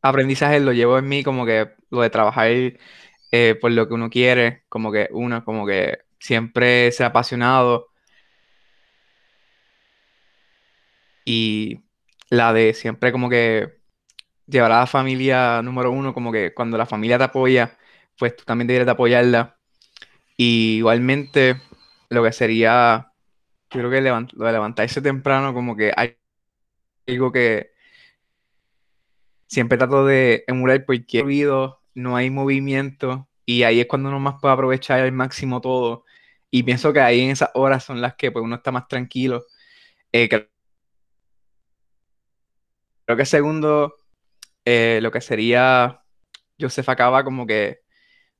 aprendizajes 0.00 0.62
lo 0.62 0.72
llevo 0.72 0.96
en 0.96 1.06
mí, 1.06 1.22
como 1.22 1.44
que 1.44 1.72
lo 1.90 2.00
de 2.00 2.08
trabajar 2.08 2.48
eh, 3.32 3.54
por 3.60 3.70
lo 3.72 3.86
que 3.86 3.92
uno 3.92 4.08
quiere, 4.08 4.64
como 4.70 4.90
que 4.90 5.08
uno, 5.10 5.44
como 5.44 5.66
que 5.66 5.98
siempre 6.18 6.90
se 6.92 7.04
ha 7.04 7.08
apasionado 7.08 7.88
y 11.26 11.82
la 12.30 12.54
de 12.54 12.74
siempre 12.74 13.12
como 13.12 13.28
que 13.28 13.74
llevar 14.46 14.72
a 14.72 14.80
la 14.80 14.86
familia 14.86 15.62
número 15.62 15.90
uno, 15.90 16.14
como 16.14 16.32
que 16.32 16.54
cuando 16.54 16.78
la 16.78 16.86
familia 16.86 17.18
te 17.18 17.24
apoya, 17.24 17.78
pues 18.18 18.36
tú 18.36 18.44
también 18.44 18.68
deberías 18.68 18.86
de 18.86 18.92
apoyarla. 18.92 19.58
Y 20.36 20.78
igualmente 20.78 21.60
lo 22.10 22.22
que 22.24 22.32
sería, 22.32 23.12
yo 23.70 23.80
creo 23.80 23.90
que 23.90 24.00
lo 24.00 24.46
de 24.46 24.52
levantarse 24.52 25.02
temprano, 25.02 25.54
como 25.54 25.76
que 25.76 25.92
hay 25.96 26.16
algo 27.08 27.32
que 27.32 27.72
siempre 29.46 29.78
trato 29.78 30.06
de 30.06 30.44
emular 30.48 30.84
porque 30.86 31.22
no 31.94 32.16
hay 32.16 32.30
movimiento 32.30 33.28
y 33.46 33.62
ahí 33.62 33.80
es 33.80 33.86
cuando 33.86 34.08
uno 34.10 34.20
más 34.20 34.36
puede 34.40 34.54
aprovechar 34.54 35.00
al 35.00 35.12
máximo 35.12 35.60
todo. 35.60 36.04
Y 36.50 36.62
pienso 36.64 36.92
que 36.92 37.00
ahí 37.00 37.20
en 37.22 37.30
esas 37.30 37.50
horas 37.54 37.84
son 37.84 38.00
las 38.00 38.16
que 38.16 38.30
pues, 38.32 38.44
uno 38.44 38.56
está 38.56 38.72
más 38.72 38.88
tranquilo. 38.88 39.44
Eh, 40.12 40.28
Creo 43.06 43.16
que 43.16 43.24
segundo, 43.24 43.94
eh, 44.64 44.98
lo 45.00 45.12
que 45.12 45.20
sería 45.20 46.02
Joseph 46.60 46.88
Acaba, 46.88 47.22
como 47.24 47.46
que 47.46 47.80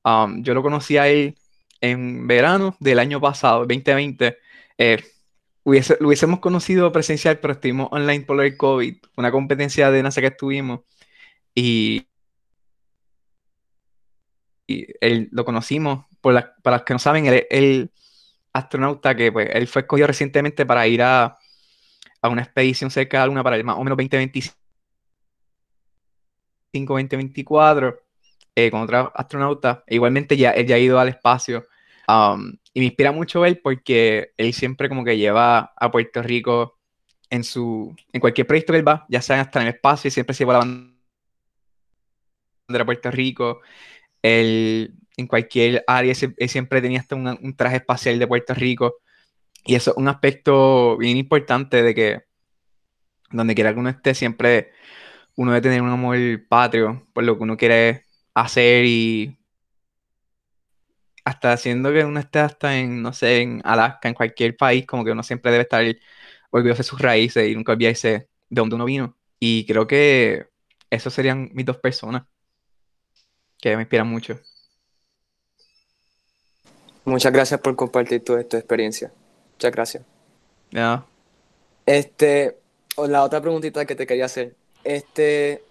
um, 0.04 0.42
yo 0.42 0.54
lo 0.54 0.62
conocí 0.62 0.96
a 0.96 1.08
él 1.08 1.38
en 1.80 2.26
verano 2.26 2.76
del 2.80 2.98
año 2.98 3.20
pasado, 3.20 3.60
2020. 3.60 4.36
Eh, 4.78 5.04
lo 5.64 6.08
hubiésemos 6.08 6.40
conocido 6.40 6.92
presencial, 6.92 7.38
pero 7.38 7.54
estuvimos 7.54 7.88
online 7.92 8.24
por 8.24 8.44
el 8.44 8.56
COVID, 8.56 8.96
una 9.16 9.30
competencia 9.30 9.90
de 9.90 10.02
NASA 10.02 10.20
que 10.20 10.28
estuvimos. 10.28 10.80
Y, 11.54 12.06
él, 15.00 15.28
lo 15.30 15.44
conocimos, 15.44 16.06
para 16.20 16.54
los 16.64 16.82
que 16.82 16.92
no 16.92 16.98
saben, 16.98 17.26
él 17.26 17.46
el 17.50 17.90
astronauta 18.52 19.14
que 19.14 19.30
pues, 19.30 19.48
él 19.52 19.68
fue 19.68 19.82
escogido 19.82 20.08
recientemente 20.08 20.66
para 20.66 20.88
ir 20.88 21.02
a, 21.02 21.38
a 22.26 22.30
una 22.30 22.42
expedición 22.42 22.90
cerca 22.90 23.22
de 23.22 23.34
la 23.34 23.42
para 23.42 23.56
el 23.56 23.64
más 23.64 23.76
o 23.76 23.84
menos 23.84 23.96
2025, 23.96 24.54
2024, 26.94 28.02
eh, 28.54 28.70
con 28.70 28.82
otro 28.82 29.12
astronauta. 29.14 29.84
E 29.86 29.96
igualmente 29.96 30.36
ya, 30.36 30.50
él 30.50 30.66
ya 30.66 30.76
ha 30.76 30.78
ido 30.78 30.98
al 31.00 31.08
espacio. 31.08 31.66
Um, 32.08 32.56
y 32.72 32.80
me 32.80 32.86
inspira 32.86 33.12
mucho 33.12 33.44
él 33.44 33.60
porque 33.62 34.32
él 34.36 34.52
siempre 34.52 34.88
como 34.88 35.04
que 35.04 35.16
lleva 35.16 35.72
a 35.76 35.90
Puerto 35.90 36.22
Rico 36.22 36.78
en 37.30 37.42
su 37.42 37.94
en 38.12 38.20
cualquier 38.20 38.46
proyecto 38.46 38.72
que 38.72 38.78
él 38.78 38.86
va, 38.86 39.06
ya 39.08 39.20
sea 39.20 39.40
hasta 39.40 39.60
en 39.60 39.68
el 39.68 39.74
espacio, 39.74 40.10
siempre 40.10 40.34
se 40.34 40.44
lleva 40.44 40.52
la 40.54 40.58
bandera 40.60 40.94
de 42.68 42.84
Puerto 42.84 43.10
Rico. 43.10 43.60
Él, 44.22 44.94
en 45.16 45.26
cualquier 45.26 45.84
área, 45.86 46.12
él 46.36 46.48
siempre 46.48 46.82
tenía 46.82 47.00
hasta 47.00 47.16
un 47.16 47.56
traje 47.56 47.76
espacial 47.76 48.18
de 48.18 48.26
Puerto 48.26 48.54
Rico. 48.54 48.96
Y 49.66 49.74
eso 49.74 49.90
es 49.90 49.96
un 49.96 50.08
aspecto 50.08 50.96
bien 50.96 51.16
importante 51.16 51.82
de 51.82 51.94
que 51.94 52.24
donde 53.30 53.54
quiera 53.54 53.72
que 53.74 53.80
uno 53.80 53.88
esté, 53.90 54.14
siempre 54.14 54.72
uno 55.36 55.52
debe 55.52 55.62
tener 55.62 55.82
un 55.82 55.90
amor 55.90 56.16
patrio 56.48 57.06
por 57.12 57.24
lo 57.24 57.36
que 57.36 57.42
uno 57.42 57.56
quiere 57.56 58.04
hacer 58.34 58.84
y 58.84 59.36
hasta 61.24 61.52
haciendo 61.52 61.92
que 61.92 62.04
uno 62.04 62.20
esté 62.20 62.38
hasta 62.38 62.78
en, 62.78 63.02
no 63.02 63.12
sé, 63.12 63.40
en 63.40 63.60
Alaska, 63.64 64.08
en 64.08 64.14
cualquier 64.14 64.56
país, 64.56 64.86
como 64.86 65.04
que 65.04 65.10
uno 65.10 65.24
siempre 65.24 65.50
debe 65.50 65.62
estar 65.62 65.84
orgulloso 66.50 66.78
de 66.78 66.84
sus 66.84 67.00
raíces 67.00 67.48
y 67.48 67.54
nunca 67.56 67.72
olvidarse 67.72 68.08
de 68.08 68.28
dónde 68.48 68.76
uno 68.76 68.84
vino. 68.84 69.16
Y 69.40 69.66
creo 69.66 69.88
que 69.88 70.46
esos 70.88 71.12
serían 71.12 71.50
mis 71.52 71.66
dos 71.66 71.78
personas 71.78 72.22
que 73.58 73.74
me 73.74 73.82
inspiran 73.82 74.06
mucho. 74.06 74.38
Muchas 77.04 77.32
gracias 77.32 77.60
por 77.60 77.74
compartir 77.74 78.22
toda 78.22 78.40
esta 78.40 78.58
experiencia. 78.58 79.12
Muchas 79.56 79.72
gracias. 79.72 80.04
Ya. 80.70 81.04
Este, 81.86 82.58
la 82.96 83.22
otra 83.22 83.40
preguntita 83.40 83.86
que 83.86 83.94
te 83.94 84.06
quería 84.06 84.26
hacer. 84.26 84.54
Este, 84.84 85.62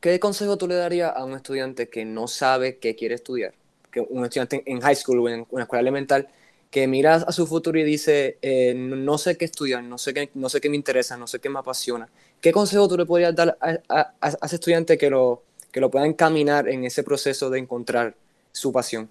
¿qué 0.00 0.20
consejo 0.20 0.56
tú 0.56 0.68
le 0.68 0.76
darías 0.76 1.12
a 1.14 1.24
un 1.24 1.34
estudiante 1.34 1.88
que 1.88 2.04
no 2.04 2.28
sabe 2.28 2.78
qué 2.78 2.94
quiere 2.94 3.16
estudiar? 3.16 3.54
Que 3.90 4.00
un 4.00 4.24
estudiante 4.24 4.62
en 4.66 4.80
high 4.80 4.94
school 4.94 5.20
o 5.20 5.28
en 5.28 5.46
una 5.50 5.64
escuela 5.64 5.80
elemental 5.80 6.28
que 6.70 6.86
mira 6.86 7.16
a 7.16 7.32
su 7.32 7.46
futuro 7.46 7.78
y 7.78 7.82
dice, 7.82 8.38
eh, 8.40 8.72
no 8.74 9.18
sé 9.18 9.36
qué 9.36 9.44
estudiar, 9.44 9.82
no 9.82 9.98
sé 9.98 10.14
qué, 10.14 10.30
no 10.34 10.48
sé 10.48 10.60
qué 10.60 10.70
me 10.70 10.76
interesa, 10.76 11.16
no 11.16 11.26
sé 11.26 11.40
qué 11.40 11.50
me 11.50 11.58
apasiona. 11.58 12.08
¿Qué 12.40 12.52
consejo 12.52 12.88
tú 12.88 12.96
le 12.96 13.04
podrías 13.04 13.34
dar 13.34 13.58
a, 13.60 14.14
a 14.20 14.46
ese 14.46 14.56
estudiante 14.56 14.96
que 14.96 15.10
lo, 15.10 15.42
que 15.70 15.80
lo 15.80 15.90
pueda 15.90 16.06
encaminar 16.06 16.68
en 16.68 16.84
ese 16.84 17.02
proceso 17.02 17.50
de 17.50 17.58
encontrar 17.58 18.14
su 18.52 18.72
pasión? 18.72 19.10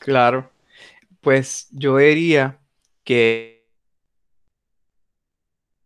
Claro, 0.00 0.50
pues 1.20 1.68
yo 1.70 1.98
diría 1.98 2.59
que 3.04 3.60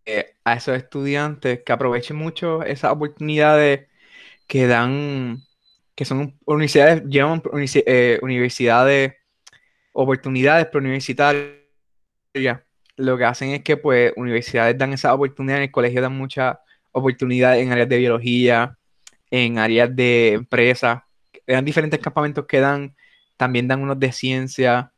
eh, 0.07 0.37
a 0.45 0.55
esos 0.55 0.77
estudiantes 0.77 1.63
que 1.65 1.73
aprovechen 1.73 2.17
mucho 2.17 2.63
esas 2.63 2.93
oportunidades 2.93 3.89
que 4.47 4.67
dan, 4.67 5.43
que 5.95 6.05
son 6.05 6.39
universidades, 6.45 7.05
llevan 7.09 7.43
eh, 7.87 8.19
universidades, 8.23 9.15
oportunidades 9.93 10.67
preuniversitarias. 10.67 11.55
Lo 12.97 13.17
que 13.17 13.25
hacen 13.25 13.51
es 13.51 13.63
que 13.63 13.77
pues 13.77 14.13
universidades 14.17 14.77
dan 14.79 14.93
esas 14.93 15.13
oportunidades, 15.13 15.61
en 15.61 15.65
el 15.65 15.73
colegio 15.73 16.03
dan 16.03 16.17
muchas 16.17 16.59
oportunidades 16.93 17.63
en 17.63 17.73
áreas 17.73 17.89
de 17.89 17.99
biología, 17.99 18.79
en 19.31 19.59
áreas 19.59 19.95
de 19.97 20.35
empresa, 20.35 21.07
dan 21.47 21.65
diferentes 21.65 22.01
campamentos 22.01 22.47
que 22.47 22.61
dan, 22.61 22.95
también 23.37 23.67
dan 23.69 23.83
unos 23.83 23.99
de 23.99 24.13
ciencia, 24.13 24.93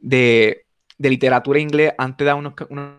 de, 0.00 0.66
literatura 0.98 1.58
inglés, 1.58 1.94
antes 1.98 2.24
da 2.24 2.34
unos, 2.34 2.54
unos, 2.68 2.96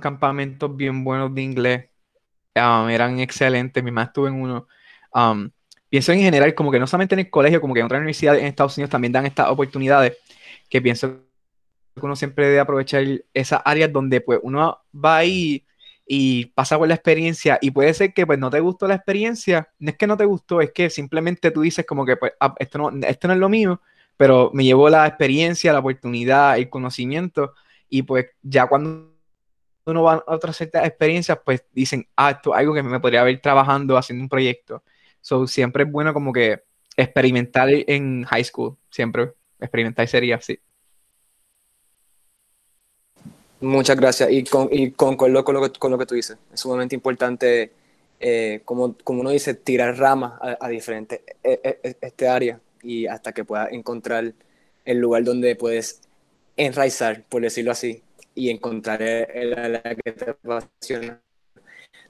campamentos 0.00 0.76
bien 0.76 1.04
buenos 1.04 1.34
de 1.34 1.42
inglés. 1.42 1.90
um, 2.56 2.88
eran 2.88 3.18
excelentes, 3.20 3.82
mi 3.82 3.90
mamá 3.90 4.04
estuvo 4.04 4.28
en 4.28 4.34
uno. 4.34 4.68
Um, 5.14 5.50
pienso 5.88 6.12
en 6.12 6.20
general, 6.20 6.54
como 6.54 6.70
que 6.70 6.78
no 6.78 6.86
solamente 6.86 7.14
en 7.14 7.20
el 7.20 7.30
colegio, 7.30 7.60
como 7.60 7.74
que 7.74 7.80
en 7.80 7.86
otras 7.86 7.98
universidades 7.98 8.40
en 8.40 8.48
Estados 8.48 8.76
Unidos 8.76 8.90
también 8.90 9.12
dan 9.12 9.26
estas 9.26 9.48
oportunidades, 9.48 10.16
que 10.68 10.82
pienso 10.82 11.20
que 11.94 12.06
uno 12.06 12.16
siempre 12.16 12.46
debe 12.46 12.60
aprovechar 12.60 13.04
esas 13.34 13.60
áreas 13.64 13.92
donde 13.92 14.20
pues 14.20 14.40
uno 14.42 14.78
va 14.94 15.18
ahí 15.18 15.64
y 16.06 16.46
pasa 16.46 16.78
por 16.78 16.88
la 16.88 16.94
experiencia 16.94 17.58
y 17.60 17.70
puede 17.70 17.92
ser 17.92 18.14
que 18.14 18.26
pues 18.26 18.38
no 18.38 18.50
te 18.50 18.60
gustó 18.60 18.88
la 18.88 18.94
experiencia, 18.94 19.68
no 19.78 19.90
es 19.90 19.96
que 19.96 20.06
no 20.06 20.16
te 20.16 20.24
gustó, 20.24 20.60
es 20.60 20.72
que 20.72 20.88
simplemente 20.88 21.50
tú 21.50 21.60
dices 21.60 21.84
como 21.84 22.06
que 22.06 22.16
pues 22.16 22.32
ah, 22.40 22.54
esto, 22.58 22.78
no, 22.78 22.90
esto 23.06 23.28
no 23.28 23.34
es 23.34 23.40
lo 23.40 23.48
mío, 23.48 23.82
pero 24.18 24.50
me 24.52 24.64
llevó 24.64 24.90
la 24.90 25.06
experiencia, 25.06 25.72
la 25.72 25.78
oportunidad, 25.78 26.58
el 26.58 26.68
conocimiento 26.68 27.54
y 27.88 28.02
pues 28.02 28.26
ya 28.42 28.66
cuando 28.66 29.14
uno 29.86 30.02
va 30.02 30.14
a 30.14 30.34
otras 30.34 30.56
ciertas 30.56 30.84
experiencias 30.86 31.38
pues 31.42 31.64
dicen, 31.72 32.06
ah, 32.16 32.32
esto 32.32 32.52
es 32.52 32.58
algo 32.58 32.74
que 32.74 32.82
me 32.82 33.00
podría 33.00 33.22
haber 33.22 33.40
trabajando 33.40 33.96
haciendo 33.96 34.24
un 34.24 34.28
proyecto. 34.28 34.82
So 35.20 35.46
siempre 35.46 35.84
es 35.84 35.90
bueno 35.90 36.12
como 36.12 36.32
que 36.32 36.64
experimentar 36.96 37.68
en 37.70 38.24
high 38.24 38.44
school, 38.44 38.76
siempre 38.90 39.32
experimentar 39.60 40.06
sería 40.08 40.36
así. 40.36 40.58
Muchas 43.60 43.96
gracias 43.96 44.30
y, 44.32 44.42
con, 44.44 44.68
y 44.72 44.90
concuerdo 44.90 45.44
con 45.44 45.54
lo, 45.54 45.62
que, 45.62 45.78
con 45.78 45.92
lo 45.92 45.98
que 45.98 46.06
tú 46.06 46.16
dices. 46.16 46.38
Es 46.52 46.58
sumamente 46.58 46.96
importante, 46.96 47.72
eh, 48.18 48.62
como, 48.64 48.96
como 49.04 49.20
uno 49.20 49.30
dice, 49.30 49.54
tirar 49.54 49.96
ramas 49.96 50.40
a, 50.60 50.68
diferentes 50.68 51.20
e, 51.44 51.60
e, 51.62 51.80
e, 51.84 51.96
este 52.00 52.28
área 52.28 52.60
y 52.82 53.06
hasta 53.06 53.32
que 53.32 53.44
puedas 53.44 53.72
encontrar 53.72 54.34
el 54.84 54.98
lugar 54.98 55.24
donde 55.24 55.56
puedes 55.56 56.00
enraizar, 56.56 57.24
por 57.28 57.42
decirlo 57.42 57.72
así, 57.72 58.02
y 58.34 58.50
encontrar 58.50 59.02
el 59.02 59.58
área 59.58 59.94
que 59.94 60.12
te 60.12 60.30
apasiona. 60.30 61.20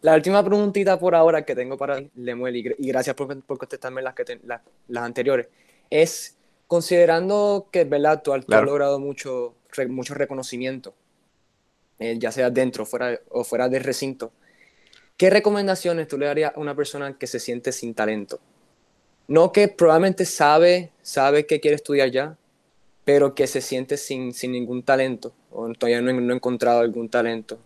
La 0.01 0.15
última 0.15 0.45
preguntita 0.45 0.99
por 0.99 1.15
ahora 1.15 1.45
que 1.45 1.55
tengo 1.55 1.77
para 1.77 2.03
Lemuel, 2.15 2.57
y, 2.57 2.75
y 2.79 2.89
gracias 2.89 3.17
por, 3.17 3.43
por 3.43 3.59
contestarme 3.59 4.03
las, 4.03 4.15
que 4.15 4.41
las, 4.45 4.63
las 4.89 5.05
anteriores, 5.05 5.49
es 5.91 6.37
considerando 6.67 7.69
que 7.73 7.85
¿verdad? 7.85 8.23
Tú, 8.23 8.33
has 8.33 8.47
logrado 8.49 9.01
mucho, 9.01 9.55
mucho 9.89 10.15
reconocimiento 10.15 10.95
eh, 11.99 12.17
ya 12.19 12.31
sea 12.31 12.51
dentro 12.51 12.87
fuera, 12.87 13.21
o 13.31 13.43
fuera 13.43 13.69
del 13.69 13.83
recinto, 13.83 14.33
¿qué 15.17 15.31
recomendaciones 15.31 16.07
tú 16.07 16.17
le 16.17 16.27
darías 16.27 16.53
a 16.55 16.61
una 16.61 16.77
persona 16.77 17.19
que 17.19 17.27
se 17.27 17.41
siente 17.41 17.73
sin 17.73 17.93
talento? 17.93 18.39
No 19.29 19.53
que 19.53 19.69
probablemente 19.69 20.25
sabe, 20.25 20.91
sabe 21.03 21.47
que 21.47 21.61
quiere 21.61 21.77
estudiar 21.77 22.11
ya, 22.11 22.37
pero 23.05 23.35
que 23.35 23.47
se 23.47 23.61
siente 23.61 23.97
sin, 23.97 24.35
sin 24.35 24.53
ningún 24.53 24.83
talento, 24.83 25.33
o 25.51 25.73
todavía 25.75 26.01
no, 26.01 26.13
no 26.13 26.33
ha 26.33 26.37
encontrado 26.37 26.81
algún 26.81 27.09
talento. 27.09 27.59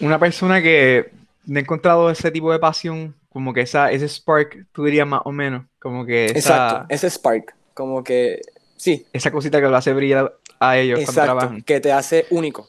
Una 0.00 0.18
persona 0.18 0.62
que 0.62 1.10
no 1.46 1.58
ha 1.58 1.62
encontrado 1.62 2.10
ese 2.10 2.30
tipo 2.30 2.52
de 2.52 2.60
pasión, 2.60 3.16
como 3.30 3.52
que 3.52 3.62
esa, 3.62 3.90
ese 3.90 4.08
spark, 4.08 4.66
tú 4.70 4.84
dirías 4.84 5.06
más 5.06 5.22
o 5.24 5.32
menos, 5.32 5.66
como 5.80 6.06
que 6.06 6.26
Exacto, 6.26 6.86
ese 6.88 7.10
spark, 7.10 7.56
como 7.74 8.04
que 8.04 8.40
Sí. 8.78 9.04
Esa 9.12 9.30
cosita 9.30 9.60
que 9.60 9.68
lo 9.68 9.76
hace 9.76 9.92
brillar 9.92 10.38
a 10.60 10.78
ellos 10.78 11.00
cuando 11.04 11.22
trabajan. 11.22 11.62
Que 11.62 11.80
te 11.80 11.92
hace 11.92 12.26
único. 12.30 12.68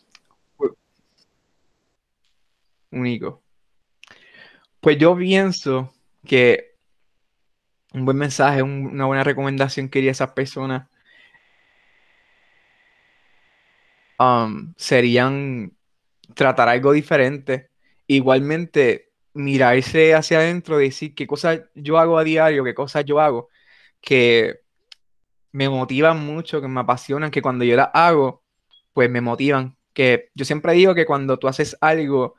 Único. 2.91 3.43
Pues 4.81 4.97
yo 4.97 5.15
pienso 5.17 5.93
que 6.25 6.75
un 7.93 8.05
buen 8.05 8.17
mensaje, 8.17 8.61
una 8.63 9.05
buena 9.05 9.23
recomendación 9.23 9.89
que 9.89 9.99
haría 9.99 10.11
a 10.11 10.13
esas 10.13 10.31
personas 10.31 10.87
um, 14.19 14.73
serían 14.77 15.73
tratar 16.35 16.69
algo 16.69 16.91
diferente. 16.93 17.69
Igualmente, 18.07 19.11
mirarse 19.33 20.15
hacia 20.15 20.39
adentro 20.39 20.77
decir 20.77 21.15
qué 21.15 21.27
cosas 21.27 21.61
yo 21.75 21.97
hago 21.97 22.17
a 22.17 22.23
diario, 22.23 22.63
qué 22.63 22.73
cosas 22.73 23.05
yo 23.05 23.19
hago, 23.19 23.49
que 24.01 24.61
me 25.51 25.69
motivan 25.69 26.25
mucho, 26.25 26.61
que 26.61 26.67
me 26.67 26.81
apasionan, 26.81 27.31
que 27.31 27.41
cuando 27.41 27.65
yo 27.65 27.75
las 27.75 27.89
hago, 27.93 28.43
pues 28.93 29.09
me 29.09 29.21
motivan. 29.21 29.77
Que 29.93 30.29
yo 30.35 30.45
siempre 30.45 30.73
digo 30.73 30.95
que 30.95 31.05
cuando 31.05 31.37
tú 31.39 31.47
haces 31.47 31.77
algo 31.81 32.35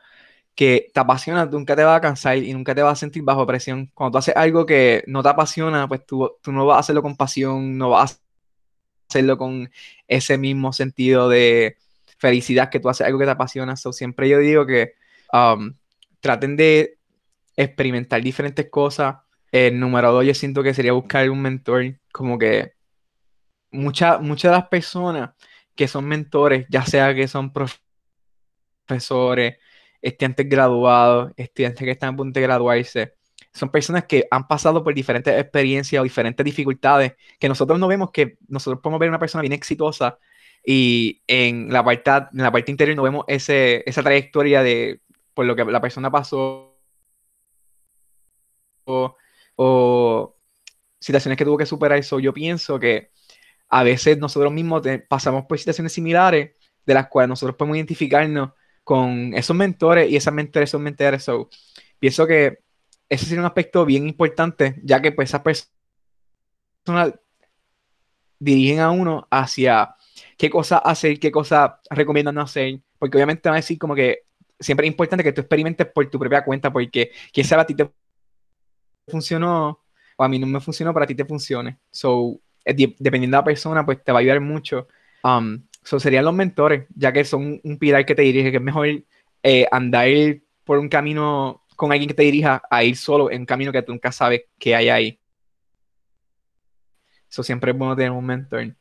que 0.60 0.90
te 0.92 1.00
apasiona, 1.00 1.46
nunca 1.46 1.74
te 1.74 1.82
vas 1.84 1.96
a 1.96 2.02
cansar 2.02 2.36
y 2.36 2.52
nunca 2.52 2.74
te 2.74 2.82
vas 2.82 2.92
a 2.92 2.96
sentir 3.00 3.22
bajo 3.22 3.46
presión. 3.46 3.90
Cuando 3.94 4.12
tú 4.12 4.18
haces 4.18 4.36
algo 4.36 4.66
que 4.66 5.02
no 5.06 5.22
te 5.22 5.30
apasiona, 5.30 5.88
pues 5.88 6.04
tú, 6.04 6.36
tú 6.42 6.52
no 6.52 6.66
vas 6.66 6.76
a 6.76 6.80
hacerlo 6.80 7.00
con 7.00 7.16
pasión, 7.16 7.78
no 7.78 7.88
vas 7.88 8.12
a 8.12 8.16
hacerlo 9.08 9.38
con 9.38 9.70
ese 10.06 10.36
mismo 10.36 10.74
sentido 10.74 11.30
de 11.30 11.78
felicidad 12.18 12.68
que 12.68 12.78
tú 12.78 12.90
haces 12.90 13.06
algo 13.06 13.18
que 13.18 13.24
te 13.24 13.30
apasiona. 13.30 13.74
So, 13.74 13.90
siempre 13.94 14.28
yo 14.28 14.38
digo 14.38 14.66
que 14.66 14.92
um, 15.32 15.72
traten 16.20 16.58
de 16.58 16.98
experimentar 17.56 18.20
diferentes 18.22 18.68
cosas. 18.68 19.16
El 19.50 19.80
número 19.80 20.12
dos, 20.12 20.26
yo 20.26 20.34
siento 20.34 20.62
que 20.62 20.74
sería 20.74 20.92
buscar 20.92 21.30
un 21.30 21.40
mentor, 21.40 21.98
como 22.12 22.38
que 22.38 22.74
muchas 23.70 24.20
de 24.20 24.50
las 24.50 24.68
personas 24.68 25.30
que 25.74 25.88
son 25.88 26.04
mentores, 26.04 26.66
ya 26.68 26.84
sea 26.84 27.14
que 27.14 27.28
son 27.28 27.50
profesores, 28.86 29.56
estudiantes 30.02 30.48
graduados, 30.48 31.32
estudiantes 31.36 31.84
que 31.84 31.90
están 31.90 32.14
a 32.14 32.16
punto 32.16 32.40
de 32.40 32.46
graduarse, 32.46 33.14
son 33.52 33.70
personas 33.70 34.04
que 34.04 34.26
han 34.30 34.46
pasado 34.46 34.84
por 34.84 34.94
diferentes 34.94 35.38
experiencias 35.38 36.00
o 36.00 36.04
diferentes 36.04 36.44
dificultades 36.44 37.14
que 37.38 37.48
nosotros 37.48 37.78
no 37.78 37.88
vemos 37.88 38.10
que 38.12 38.38
nosotros 38.48 38.80
podemos 38.80 39.00
ver 39.00 39.08
una 39.08 39.18
persona 39.18 39.42
bien 39.42 39.52
exitosa 39.52 40.18
y 40.64 41.22
en 41.26 41.72
la 41.72 41.84
parte, 41.84 42.10
en 42.10 42.42
la 42.42 42.52
parte 42.52 42.70
interior 42.70 42.96
no 42.96 43.02
vemos 43.02 43.24
ese, 43.28 43.82
esa 43.86 44.02
trayectoria 44.02 44.62
de 44.62 45.00
por 45.34 45.46
lo 45.46 45.56
que 45.56 45.64
la 45.64 45.80
persona 45.80 46.10
pasó 46.10 46.78
o, 48.84 49.16
o 49.56 50.36
situaciones 50.98 51.36
que 51.38 51.44
tuvo 51.44 51.56
que 51.56 51.66
superar. 51.66 51.98
Eso 51.98 52.20
yo 52.20 52.32
pienso 52.32 52.78
que 52.78 53.10
a 53.68 53.82
veces 53.82 54.18
nosotros 54.18 54.52
mismos 54.52 54.82
pasamos 55.08 55.46
por 55.46 55.58
situaciones 55.58 55.92
similares 55.92 56.52
de 56.84 56.94
las 56.94 57.08
cuales 57.08 57.28
nosotros 57.30 57.56
podemos 57.56 57.76
identificarnos 57.76 58.50
con 58.90 59.34
esos 59.34 59.54
mentores 59.54 60.10
y 60.10 60.16
esas 60.16 60.34
mentores, 60.34 60.68
esos 60.68 60.80
mentores. 60.80 61.22
So, 61.22 61.48
pienso 62.00 62.26
que 62.26 62.58
ese 63.08 63.24
sería 63.24 63.38
un 63.38 63.46
aspecto 63.46 63.86
bien 63.86 64.08
importante, 64.08 64.80
ya 64.82 65.00
que 65.00 65.12
pues 65.12 65.30
esas 65.30 65.42
personas 65.42 67.14
dirigen 68.40 68.80
a 68.80 68.90
uno 68.90 69.28
hacia 69.30 69.94
qué 70.36 70.50
cosas 70.50 70.80
hacer, 70.84 71.20
qué 71.20 71.30
cosas 71.30 71.70
recomiendan 71.88 72.34
no 72.34 72.40
hacer, 72.40 72.80
porque 72.98 73.16
obviamente 73.16 73.48
van 73.48 73.58
a 73.58 73.62
decir 73.62 73.78
como 73.78 73.94
que 73.94 74.24
siempre 74.58 74.88
es 74.88 74.90
importante 74.90 75.22
que 75.22 75.32
tú 75.32 75.42
experimentes 75.42 75.86
por 75.86 76.10
tu 76.10 76.18
propia 76.18 76.44
cuenta, 76.44 76.72
porque 76.72 77.12
quién 77.32 77.46
sabe 77.46 77.62
a 77.62 77.66
ti 77.66 77.76
te 77.76 77.88
funcionó 79.06 79.84
o 80.16 80.24
a 80.24 80.28
mí 80.28 80.36
no 80.40 80.48
me 80.48 80.58
funcionó, 80.58 80.92
para 80.92 81.06
ti 81.06 81.14
te 81.14 81.24
funcione. 81.24 81.78
So, 81.92 82.40
dependiendo 82.64 83.36
de 83.36 83.40
la 83.40 83.44
persona, 83.44 83.86
pues 83.86 84.02
te 84.02 84.10
va 84.10 84.18
a 84.18 84.22
ayudar 84.22 84.40
mucho. 84.40 84.88
Um, 85.22 85.62
serían 85.82 86.24
los 86.24 86.34
mentores, 86.34 86.86
ya 86.94 87.12
que 87.12 87.24
son 87.24 87.60
un 87.62 87.78
pilar 87.78 88.04
que 88.06 88.14
te 88.14 88.22
dirige, 88.22 88.50
que 88.50 88.58
es 88.58 88.62
mejor 88.62 88.88
eh, 89.42 89.66
andar 89.70 90.08
por 90.64 90.78
un 90.78 90.88
camino 90.88 91.64
con 91.76 91.92
alguien 91.92 92.08
que 92.08 92.14
te 92.14 92.22
dirija 92.22 92.62
a 92.70 92.84
ir 92.84 92.96
solo 92.96 93.30
en 93.30 93.40
un 93.40 93.46
camino 93.46 93.72
que 93.72 93.82
tú 93.82 93.92
nunca 93.92 94.12
sabes 94.12 94.42
que 94.58 94.74
hay 94.74 94.88
ahí. 94.88 95.20
Eso 97.30 97.42
siempre 97.42 97.70
es 97.70 97.78
bueno 97.78 97.96
tener 97.96 98.10
un 98.10 98.26
mentor. 98.26 98.74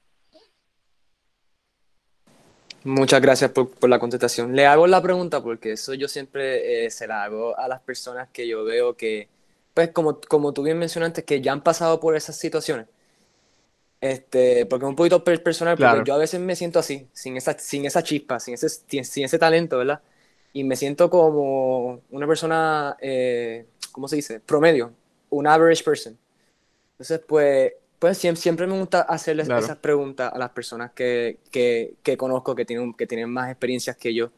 Muchas 2.84 3.22
gracias 3.22 3.52
por, 3.52 3.90
la 3.90 4.00
contestación. 4.00 4.56
Le 4.56 4.66
hago 4.66 4.88
la 4.88 5.02
pregunta 5.02 5.42
porque 5.42 5.74
eso 5.74 5.94
yo 5.94 6.08
siempre 6.08 6.86
eh, 6.86 6.90
se 6.90 7.08
la 7.08 7.24
hago 7.24 7.58
a 7.58 7.68
las 7.68 7.82
personas 7.82 8.30
que 8.30 8.48
yo 8.48 8.64
veo 8.64 8.96
que, 8.96 9.28
pues 9.74 9.92
como, 9.92 10.20
como 10.22 10.54
tú 10.54 10.64
bien 10.64 10.78
mencionaste, 10.78 11.24
que 11.24 11.42
ya 11.42 11.52
han 11.52 11.62
pasado 11.62 12.00
por 12.00 12.16
esas 12.16 12.38
situaciones 12.38 12.88
este, 14.02 14.66
porque 14.66 14.86
es 14.86 14.90
un 14.90 14.96
poquito 14.96 15.24
personal, 15.24 15.78
porque 15.78 16.04
yo 16.06 16.14
a 16.14 16.18
veces 16.18 16.40
me 16.40 16.56
siento 16.56 16.80
así, 16.80 17.08
sin 17.14 17.38
esa, 17.38 17.58
sin 17.60 17.86
esa 17.86 18.02
chispa, 18.04 18.40
sin 18.40 18.54
ese, 18.54 18.70
sin 18.70 19.26
ese 19.26 19.38
talento, 19.38 19.78
¿verdad? 19.78 20.02
Y 20.54 20.64
me 20.64 20.76
siento 20.76 21.10
como 21.10 22.02
una 22.10 22.28
persona, 22.28 22.98
eh, 23.02 23.66
¿cómo 23.92 24.08
se 24.08 24.16
dice? 24.16 24.40
Promedio, 24.40 24.94
un 25.30 25.48
average 25.48 25.84
person. 25.84 26.18
Entonces, 26.94 27.22
pues, 27.28 27.74
pues 28.00 28.18
siempre, 28.18 28.42
siempre 28.42 28.68
me 28.68 28.80
gusta 28.80 29.02
hacerles 29.02 29.50
esas 29.50 29.78
preguntas 29.78 30.32
a 30.34 30.38
las 30.38 30.52
personas 30.52 30.92
que, 30.94 31.40
que, 31.52 31.96
que, 32.02 32.18
conozco, 32.18 32.56
que 32.56 32.66
tienen, 32.66 32.94
que 32.94 33.06
tienen 33.06 33.30
más 33.30 33.50
experiencias 33.50 33.98
que 33.98 34.14
yo. 34.14 34.32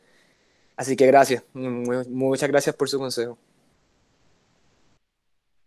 Así 0.76 0.96
que 0.96 1.06
gracias, 1.06 1.44
muchas 1.54 2.50
gracias 2.50 2.76
por 2.76 2.90
su 2.90 2.98
consejo. 2.98 3.38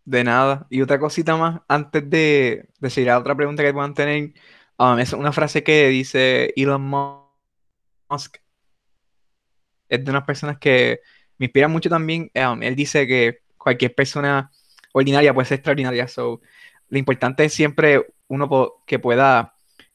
De 0.05 0.23
nada. 0.25 0.67
Y 0.71 0.83
otra 0.83 0.99
cosita 0.99 1.37
más, 1.37 1.63
antes 1.69 2.09
de, 2.11 2.69
de 2.79 2.91
seguir 2.91 3.11
a 3.11 3.19
otra 3.19 3.35
pregunta 3.35 3.63
que 3.63 3.73
puedan 3.73 3.95
tener, 3.95 4.35
um, 4.79 4.99
es 4.99 5.13
una 5.13 5.33
frase 5.33 5.63
que 5.63 5.89
dice 5.89 6.53
Elon 6.57 6.83
Musk. 6.83 8.37
Es 9.89 10.05
de 10.05 10.11
unas 10.11 10.25
personas 10.25 10.59
que 10.59 11.01
me 11.39 11.47
inspiran 11.47 11.71
mucho 11.73 11.89
también. 11.89 12.31
Um, 12.35 12.63
él 12.63 12.77
dice 12.77 13.07
que 13.07 13.41
cualquier 13.57 13.95
persona 13.95 14.51
ordinaria 14.93 15.33
puede 15.35 15.47
ser 15.47 15.57
extraordinaria. 15.57 16.07
So, 16.09 16.41
lo 16.89 16.99
importante 16.99 17.45
es 17.45 17.55
siempre 17.55 18.07
uno 18.29 18.75
que 18.87 18.99
pueda 18.99 19.55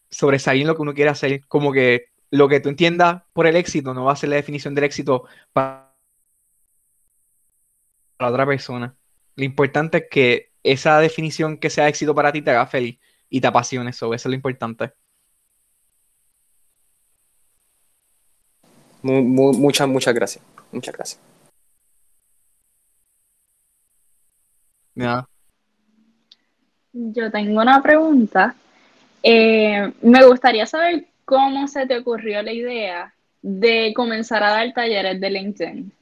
sobresalir 0.09 0.63
en 0.63 0.67
lo 0.69 0.75
que 0.75 0.81
uno 0.81 0.93
quiere 0.93 1.11
hacer. 1.11 1.45
Como 1.47 1.71
que 1.71 2.07
lo 2.31 2.47
que 2.49 2.59
tú 2.59 2.69
entiendas 2.69 3.23
por 3.33 3.47
el 3.47 3.55
éxito 3.55 3.93
no 3.93 4.05
va 4.05 4.13
a 4.13 4.15
ser 4.15 4.29
la 4.29 4.35
definición 4.37 4.75
del 4.75 4.85
éxito 4.85 5.25
para 5.53 5.93
la 8.19 8.29
otra 8.29 8.45
persona. 8.45 8.98
Lo 9.39 9.45
importante 9.45 9.99
es 9.99 10.03
que 10.11 10.51
esa 10.63 10.99
definición 10.99 11.57
que 11.57 11.69
sea 11.69 11.87
éxito 11.87 12.13
para 12.13 12.33
ti 12.33 12.41
te 12.41 12.51
haga 12.51 12.67
feliz 12.67 12.99
y 13.29 13.39
te 13.39 13.47
apasione 13.47 13.89
eso. 13.91 14.13
Eso 14.13 14.27
es 14.27 14.31
lo 14.31 14.35
importante. 14.35 14.91
muchas, 19.01 19.87
muchas 19.87 20.13
gracias. 20.13 20.43
Muchas 20.73 20.93
gracias. 20.93 21.21
Yo 26.91 27.31
tengo 27.31 27.61
una 27.61 27.81
pregunta. 27.81 28.53
Eh, 29.23 29.93
me 30.01 30.25
gustaría 30.25 30.65
saber 30.65 31.07
cómo 31.23 31.65
se 31.69 31.87
te 31.87 31.97
ocurrió 31.97 32.41
la 32.41 32.51
idea 32.51 33.13
de 33.41 33.93
comenzar 33.95 34.43
a 34.43 34.49
dar 34.49 34.73
talleres 34.73 35.21
de 35.21 35.29
LinkedIn. 35.29 35.98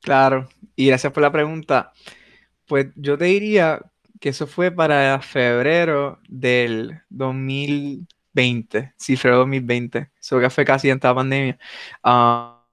Claro, 0.00 0.48
y 0.76 0.86
gracias 0.88 1.12
por 1.12 1.22
la 1.22 1.32
pregunta. 1.32 1.92
Pues 2.66 2.88
yo 2.96 3.18
te 3.18 3.26
diría 3.26 3.80
que 4.20 4.30
eso 4.30 4.46
fue 4.46 4.70
para 4.70 5.20
febrero 5.22 6.20
del 6.28 7.02
2020, 7.10 8.94
sí, 8.96 9.16
febrero 9.16 9.40
2020, 9.40 10.10
eso 10.20 10.40
que 10.40 10.50
fue 10.50 10.64
casi 10.64 10.90
antes 10.90 11.02
de 11.02 11.08
la 11.08 11.14
pandemia. 11.14 11.58
Ah, 12.02 12.64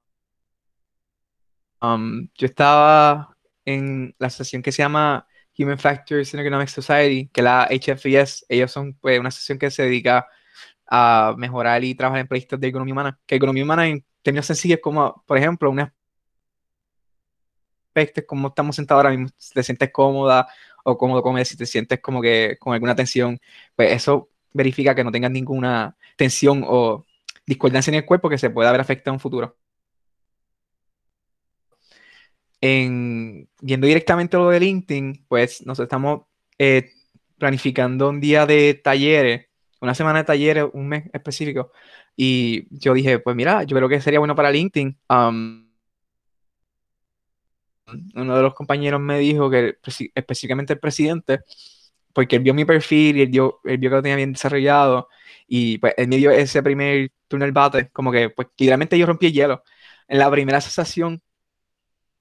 um, 1.81 2.27
yo 2.35 2.47
estaba 2.47 3.35
en 3.65 4.15
la 4.19 4.29
sesión 4.29 4.61
que 4.61 4.71
se 4.71 4.83
llama 4.83 5.27
Human 5.57 5.77
Factors 5.79 6.33
in 6.33 6.39
Economic 6.39 6.69
Society, 6.69 7.29
que 7.33 7.41
la 7.41 7.67
HFES, 7.69 8.45
ellos 8.49 8.71
son 8.71 8.93
pues, 8.95 9.19
una 9.19 9.31
sesión 9.31 9.57
que 9.59 9.71
se 9.71 9.83
dedica 9.83 10.27
a 10.87 11.35
mejorar 11.37 11.83
y 11.83 11.95
trabajar 11.95 12.21
en 12.21 12.27
proyectos 12.27 12.59
de 12.59 12.67
economía 12.67 12.93
humana. 12.93 13.19
Que 13.25 13.35
economía 13.35 13.63
humana 13.63 13.87
en 13.87 14.05
términos 14.21 14.45
sencillos 14.45 14.79
como, 14.81 15.23
por 15.27 15.37
ejemplo, 15.37 15.69
un 15.69 15.79
aspecto 17.99 18.21
es 18.21 18.27
como 18.27 18.49
estamos 18.49 18.75
sentados 18.75 19.03
ahora 19.03 19.15
mismo, 19.15 19.29
si 19.37 19.53
te 19.53 19.63
sientes 19.63 19.91
cómoda 19.91 20.47
o 20.83 20.97
cómodo 20.97 21.21
comer, 21.21 21.45
si 21.45 21.57
te 21.57 21.65
sientes 21.65 21.99
como 22.01 22.21
que 22.21 22.57
con 22.59 22.73
alguna 22.73 22.95
tensión, 22.95 23.39
pues 23.75 23.91
eso 23.93 24.29
verifica 24.53 24.95
que 24.95 25.03
no 25.03 25.11
tengas 25.11 25.31
ninguna 25.31 25.95
tensión 26.15 26.63
o 26.67 27.05
discordancia 27.45 27.91
en 27.91 27.95
el 27.95 28.05
cuerpo 28.05 28.29
que 28.29 28.37
se 28.37 28.49
pueda 28.49 28.69
haber 28.69 28.81
afectado 28.81 29.11
en 29.11 29.15
un 29.15 29.19
futuro 29.19 29.57
en, 32.61 33.49
yendo 33.61 33.87
directamente 33.87 34.35
a 34.37 34.39
lo 34.39 34.49
de 34.49 34.59
LinkedIn, 34.59 35.25
pues 35.27 35.65
nos 35.65 35.79
estamos 35.79 36.21
eh, 36.57 36.91
planificando 37.37 38.09
un 38.09 38.19
día 38.19 38.45
de 38.45 38.73
talleres, 38.73 39.47
una 39.81 39.93
semana 39.93 40.19
de 40.19 40.25
talleres, 40.25 40.65
un 40.73 40.87
mes 40.87 41.05
específico. 41.13 41.71
Y 42.15 42.67
yo 42.71 42.93
dije, 42.93 43.19
pues 43.19 43.35
mira, 43.35 43.63
yo 43.63 43.77
creo 43.77 43.89
que 43.89 44.01
sería 44.01 44.19
bueno 44.19 44.35
para 44.35 44.51
LinkedIn. 44.51 44.97
Um, 45.09 45.66
uno 48.15 48.35
de 48.35 48.41
los 48.41 48.53
compañeros 48.53 48.99
me 49.01 49.19
dijo 49.19 49.49
que 49.49 49.77
específicamente 50.15 50.73
el 50.73 50.79
presidente, 50.79 51.41
porque 52.13 52.37
él 52.37 52.43
vio 52.43 52.53
mi 52.53 52.65
perfil 52.65 53.17
y 53.17 53.21
él 53.21 53.29
vio, 53.29 53.59
él 53.63 53.77
vio 53.77 53.89
que 53.89 53.95
lo 53.95 54.01
tenía 54.01 54.15
bien 54.15 54.33
desarrollado 54.33 55.09
y 55.47 55.77
pues 55.77 55.93
él 55.97 56.07
me 56.07 56.17
dio 56.17 56.31
ese 56.31 56.63
primer 56.63 57.11
turno 57.27 57.45
del 57.45 57.53
bate, 57.53 57.89
como 57.91 58.11
que 58.11 58.29
pues 58.29 58.49
literalmente 58.57 58.97
yo 58.97 59.05
rompí 59.05 59.27
el 59.27 59.33
hielo. 59.33 59.63
En 60.07 60.19
la 60.19 60.31
primera 60.31 60.57
asociación 60.59 61.21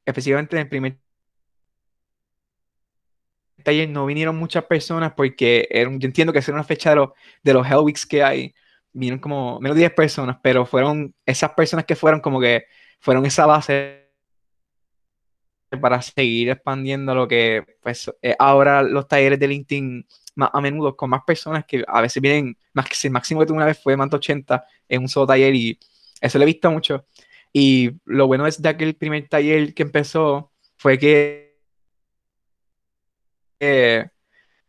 específicamente 0.05 0.57
en 0.57 0.63
el 0.63 0.69
primer 0.69 0.99
taller 3.63 3.89
no 3.89 4.07
vinieron 4.07 4.37
muchas 4.37 4.65
personas 4.65 5.13
porque 5.15 5.67
era, 5.71 5.91
yo 5.91 6.07
entiendo 6.07 6.33
que 6.33 6.39
es 6.39 6.49
una 6.49 6.65
fecha 6.65 6.91
de 6.91 6.97
los, 6.97 7.11
de 7.43 7.55
los 7.55 7.67
Hell 7.67 7.79
Weeks 7.79 8.07
que 8.07 8.23
hay. 8.23 8.55
Vinieron 8.93 9.19
como 9.19 9.61
menos 9.61 9.75
de 9.77 9.81
10 9.81 9.93
personas, 9.93 10.39
pero 10.43 10.65
fueron 10.65 11.15
esas 11.27 11.51
personas 11.53 11.85
que 11.85 11.97
fueron 11.97 12.21
como 12.21 12.41
que 12.41 12.67
fueron 13.01 13.27
esa 13.27 13.45
base 13.47 14.06
para 15.81 16.01
seguir 16.03 16.51
expandiendo 16.51 17.15
lo 17.15 17.27
que 17.27 17.65
pues 17.83 18.11
eh, 18.23 18.37
ahora 18.39 18.83
los 18.83 19.09
talleres 19.09 19.39
de 19.39 19.49
LinkedIn 19.49 20.07
más 20.37 20.51
a 20.53 20.61
menudo 20.61 20.97
con 20.97 21.11
más 21.11 21.23
personas 21.27 21.65
que 21.65 21.85
a 21.87 22.01
veces 22.01 22.21
vienen 22.21 22.57
más 22.73 22.87
que 22.87 22.95
el 23.07 23.13
máximo 23.13 23.41
que 23.41 23.47
tuve 23.47 23.57
una 23.57 23.67
vez 23.67 23.83
fue 23.83 23.97
más 23.97 24.09
de 24.11 24.17
80 24.17 24.65
en 24.89 25.03
un 25.03 25.09
solo 25.09 25.27
taller 25.27 25.55
y 25.55 25.79
eso 26.21 26.39
lo 26.39 26.45
he 26.45 26.47
visto 26.47 26.71
mucho 26.71 27.05
y 27.53 27.91
lo 28.05 28.27
bueno 28.27 28.47
es 28.47 28.61
de 28.61 28.69
aquel 28.69 28.95
primer 28.95 29.29
taller 29.29 29.75
que 29.75 29.83
empezó 29.83 30.53
fue 30.77 30.99
que 30.99 31.57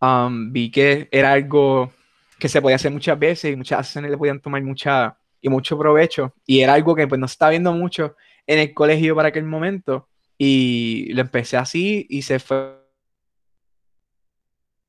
um, 0.01 0.51
vi 0.51 0.71
que 0.71 1.07
era 1.11 1.33
algo 1.33 1.91
que 2.39 2.49
se 2.49 2.61
podía 2.61 2.75
hacer 2.75 2.91
muchas 2.91 3.17
veces 3.17 3.51
y 3.51 3.55
muchas 3.55 3.79
acciones 3.79 4.11
le 4.11 4.17
podían 4.17 4.39
tomar 4.39 4.61
mucha 4.63 5.17
y 5.41 5.49
mucho 5.49 5.77
provecho. 5.77 6.33
Y 6.45 6.61
era 6.61 6.73
algo 6.73 6.95
que 6.95 7.07
pues 7.07 7.19
no 7.19 7.25
estaba 7.25 7.51
viendo 7.51 7.73
mucho 7.73 8.15
en 8.45 8.59
el 8.59 8.73
colegio 8.73 9.15
para 9.15 9.29
aquel 9.29 9.43
momento. 9.43 10.07
Y 10.37 11.11
lo 11.13 11.21
empecé 11.21 11.57
así 11.57 12.05
y 12.09 12.21
se 12.21 12.39
fue 12.39 12.77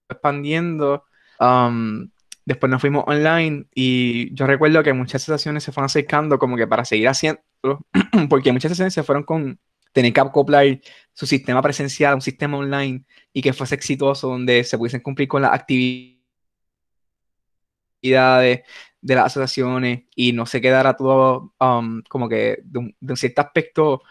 expandiendo. 0.09 1.05
Um, 1.41 2.11
después 2.45 2.71
nos 2.71 2.81
fuimos 2.81 3.05
online 3.07 3.67
y 3.75 4.35
yo 4.35 4.47
recuerdo 4.47 4.83
que 4.83 4.93
muchas 4.93 5.23
sesiones 5.23 5.63
se 5.63 5.73
fueron 5.73 5.87
acercando 5.87 6.39
como 6.39 6.57
que 6.57 6.67
para 6.67 6.85
seguir 6.85 7.09
haciendo 7.09 7.43
porque 8.31 8.53
muchas 8.53 8.71
sesiones 8.73 8.95
se 8.95 9.03
fueron 9.03 9.25
con 9.25 9.61
tener 9.93 10.13
que 10.13 10.21
acoplar 10.21 10.81
su 11.13 11.27
sistema 11.27 11.63
presencial, 11.63 12.15
un 12.15 12.23
sistema 12.23 12.59
online 12.59 13.05
y 13.33 13.43
que 13.43 13.53
fuese 13.53 13.75
exitoso, 13.75 14.29
donde 14.29 14.65
se 14.65 14.79
pudiesen 14.79 15.01
cumplir 15.01 15.29
con 15.29 15.43
las 15.43 15.53
actividades 15.53 16.19
de 19.01 19.15
las 19.15 19.27
asociaciones 19.27 20.05
y 20.15 20.33
no 20.33 20.47
se 20.47 20.61
quedara 20.61 20.97
todo 20.97 21.55
um, 21.61 22.03
como 22.09 22.29
que 22.29 22.59
de 22.63 22.79
un, 22.79 23.17
cierto 23.17 23.43
aspecto, 23.43 24.03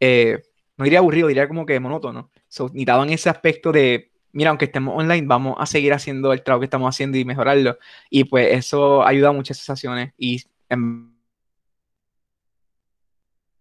eh, 0.00 0.42
no 0.76 0.84
diría 0.84 0.98
aburrido, 1.00 1.28
diría 1.28 1.48
como 1.48 1.66
que 1.66 1.80
monótono. 1.80 2.30
So, 2.48 2.64
necesitaban 2.66 3.10
ese 3.10 3.30
aspecto 3.30 3.72
de, 3.72 4.12
mira, 4.32 4.50
aunque 4.50 4.66
estemos 4.66 4.94
online, 4.96 5.26
vamos 5.26 5.56
a 5.58 5.66
seguir 5.66 5.92
haciendo 5.92 6.32
el 6.32 6.42
trabajo 6.42 6.60
que 6.60 6.66
estamos 6.66 6.94
haciendo 6.94 7.18
y 7.18 7.24
mejorarlo. 7.24 7.78
Y 8.10 8.24
pues 8.24 8.52
eso 8.52 9.04
ayuda 9.04 9.30
a 9.30 9.32
muchas 9.32 9.58
asociaciones 9.58 10.12
y 10.18 10.42
en 10.68 11.16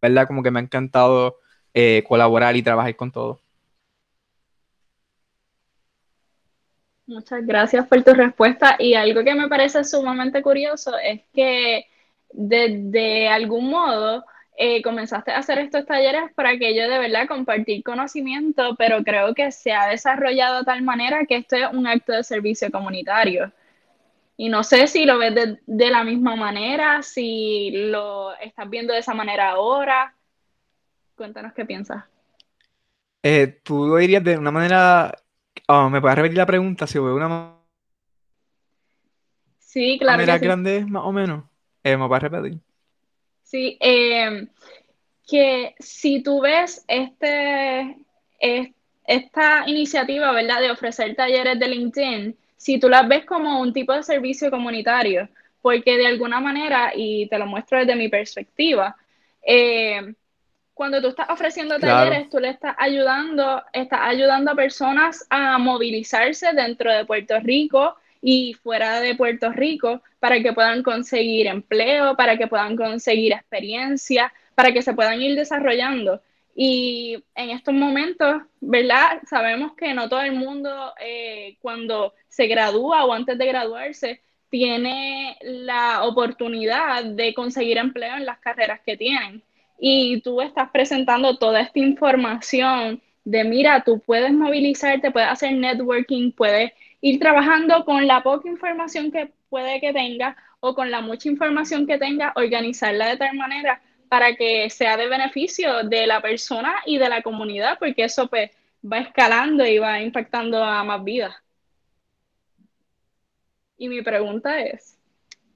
¿verdad? 0.01 0.27
Como 0.27 0.43
que 0.43 0.51
me 0.51 0.59
ha 0.59 0.63
encantado 0.63 1.39
eh, 1.73 2.03
colaborar 2.07 2.55
y 2.55 2.61
trabajar 2.61 2.95
con 2.95 3.11
todo. 3.11 3.39
Muchas 7.07 7.45
gracias 7.45 7.87
por 7.87 8.03
tu 8.03 8.13
respuesta. 8.13 8.75
Y 8.79 8.95
algo 8.95 9.23
que 9.23 9.35
me 9.35 9.47
parece 9.47 9.83
sumamente 9.83 10.41
curioso 10.41 10.97
es 10.97 11.21
que 11.33 11.85
de, 12.31 13.27
algún 13.29 13.69
modo 13.69 14.25
eh, 14.57 14.81
comenzaste 14.81 15.31
a 15.31 15.39
hacer 15.39 15.57
estos 15.59 15.85
talleres 15.85 16.31
para 16.33 16.57
que 16.57 16.75
yo 16.75 16.89
de 16.89 16.97
verdad 16.97 17.27
compartir 17.27 17.83
conocimiento, 17.83 18.75
pero 18.77 19.03
creo 19.03 19.33
que 19.33 19.51
se 19.51 19.73
ha 19.73 19.87
desarrollado 19.87 20.59
de 20.59 20.65
tal 20.65 20.81
manera 20.81 21.25
que 21.25 21.37
esto 21.37 21.57
es 21.57 21.67
un 21.73 21.87
acto 21.87 22.13
de 22.13 22.23
servicio 22.23 22.71
comunitario. 22.71 23.51
Y 24.37 24.49
no 24.49 24.63
sé 24.63 24.87
si 24.87 25.05
lo 25.05 25.17
ves 25.17 25.33
de, 25.65 25.89
la 25.89 26.03
misma 26.03 26.35
manera, 26.35 27.01
si 27.01 27.71
lo 27.71 28.33
estás 28.35 28.69
viendo 28.69 28.93
de 28.93 28.99
esa 28.99 29.13
manera 29.13 29.51
ahora. 29.51 30.13
Cuéntanos 31.15 31.53
qué 31.53 31.65
piensas. 31.65 32.03
Eh, 33.23 33.59
tú 33.63 33.87
lo 33.87 33.97
dirías 33.97 34.23
de 34.23 34.37
una 34.37 34.51
manera. 34.51 35.17
Oh, 35.67 35.89
¿Me 35.89 36.01
puedes 36.01 36.17
repetir 36.17 36.37
la 36.37 36.45
pregunta? 36.45 36.85
Si 36.85 36.99
veo 36.99 37.15
una 37.15 37.55
sí, 39.57 39.97
claro 39.99 40.17
manera 40.17 40.37
grande, 40.37 40.85
más 40.85 41.03
o 41.05 41.11
menos. 41.11 41.45
Eh, 41.83 41.95
¿Me 41.95 42.07
puedes 42.07 42.23
repetir? 42.23 42.64
Sí, 43.45 43.77
em, 43.79 44.47
que 45.27 45.75
si 45.79 46.21
tú 46.21 46.41
ves 46.41 46.83
este, 46.87 47.95
esta 49.05 49.63
iniciativa, 49.67 50.31
¿verdad?, 50.31 50.61
de 50.61 50.71
ofrecer 50.71 51.15
talleres 51.15 51.57
de 51.59 51.67
LinkedIn 51.67 52.37
si 52.57 52.79
tú 52.79 52.89
las 52.89 53.07
ves 53.07 53.25
como 53.25 53.61
un 53.61 53.71
tipo 53.71 53.93
de 53.93 54.01
servicio 54.01 54.49
comunitario, 54.49 55.29
porque 55.61 55.97
de 55.97 56.07
alguna 56.07 56.39
manera, 56.39 56.91
y 56.95 57.27
te 57.27 57.37
lo 57.37 57.45
muestro 57.45 57.77
desde 57.77 57.95
mi 57.95 58.09
perspectiva, 58.09 58.95
eh, 59.43 60.15
cuando 60.73 60.99
tú 60.99 61.09
estás 61.09 61.29
ofreciendo 61.29 61.79
talleres, 61.79 62.29
tú 62.29 62.39
le 62.39 62.49
estás 62.49 62.75
ayudando, 62.79 63.63
estás 63.71 63.99
ayudando 64.01 64.51
a 64.51 64.55
personas 64.55 65.25
a 65.29 65.59
movilizarse 65.59 66.53
dentro 66.53 66.91
de 66.91 67.05
Puerto 67.05 67.39
Rico 67.39 67.95
y 68.27 68.55
fuera 68.55 69.01
de 69.01 69.13
Puerto 69.13 69.51
Rico 69.51 70.01
para 70.19 70.41
que 70.41 70.51
puedan 70.51 70.81
conseguir 70.81 71.45
empleo, 71.45 72.17
para 72.17 72.39
que 72.39 72.47
puedan 72.47 72.75
conseguir 72.75 73.33
experiencia, 73.33 74.33
para 74.55 74.73
que 74.73 74.81
se 74.81 74.95
puedan 74.95 75.21
ir 75.21 75.35
desarrollando. 75.35 76.23
Y 76.55 77.23
en 77.35 77.51
estos 77.51 77.75
momentos, 77.75 78.41
¿verdad? 78.59 79.21
Sabemos 79.29 79.73
que 79.75 79.93
no 79.93 80.09
todo 80.09 80.21
el 80.21 80.31
mundo 80.31 80.91
eh, 80.99 81.57
cuando 81.61 82.15
se 82.27 82.47
gradúa 82.47 83.05
o 83.05 83.13
antes 83.13 83.37
de 83.37 83.45
graduarse 83.45 84.21
tiene 84.49 85.37
la 85.43 86.03
oportunidad 86.03 87.03
de 87.03 87.31
conseguir 87.35 87.77
empleo 87.77 88.15
en 88.15 88.25
las 88.25 88.39
carreras 88.39 88.79
que 88.83 88.97
tienen. 88.97 89.43
Y 89.77 90.21
tú 90.21 90.41
estás 90.41 90.71
presentando 90.71 91.37
toda 91.37 91.61
esta 91.61 91.77
información 91.77 93.03
de, 93.23 93.43
mira, 93.43 93.83
tú 93.83 93.99
puedes 93.99 94.33
movilizarte, 94.33 95.11
puedes 95.11 95.29
hacer 95.29 95.53
networking, 95.53 96.31
puedes 96.31 96.71
ir 97.05 97.19
trabajando 97.19 97.85
con 97.85 98.07
la 98.07 98.23
poca 98.23 98.49
información 98.49 99.11
que 99.11 99.31
puede 99.49 99.79
que 99.79 99.93
tenga 99.93 100.35
o 100.59 100.73
con 100.73 100.89
la 100.89 101.01
mucha 101.01 101.29
información 101.29 101.85
que 101.85 101.99
tenga, 101.99 102.33
organizarla 102.35 103.09
de 103.09 103.17
tal 103.17 103.35
manera 103.35 103.79
para 104.09 104.35
que 104.35 104.67
sea 104.71 104.97
de 104.97 105.07
beneficio 105.07 105.83
de 105.83 106.07
la 106.07 106.19
persona 106.19 106.73
y 106.83 106.97
de 106.97 107.07
la 107.07 107.21
comunidad, 107.21 107.77
porque 107.77 108.05
eso 108.05 108.27
pues 108.27 108.49
va 108.83 108.97
escalando 108.99 109.63
y 109.67 109.77
va 109.77 110.01
impactando 110.01 110.63
a 110.63 110.83
más 110.83 111.03
vidas. 111.03 111.35
Y 113.77 113.87
mi 113.87 114.01
pregunta 114.01 114.59
es, 114.61 114.97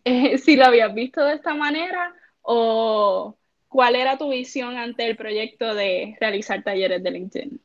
eh, 0.03 0.37
si 0.37 0.55
lo 0.55 0.65
habías 0.65 0.93
visto 0.93 1.25
de 1.25 1.33
esta 1.33 1.55
manera 1.55 2.13
o 2.43 3.35
cuál 3.67 3.95
era 3.95 4.19
tu 4.19 4.29
visión 4.29 4.77
ante 4.77 5.07
el 5.07 5.17
proyecto 5.17 5.73
de 5.73 6.15
realizar 6.19 6.61
talleres 6.63 7.01
de 7.01 7.09
LinkedIn. 7.11 7.61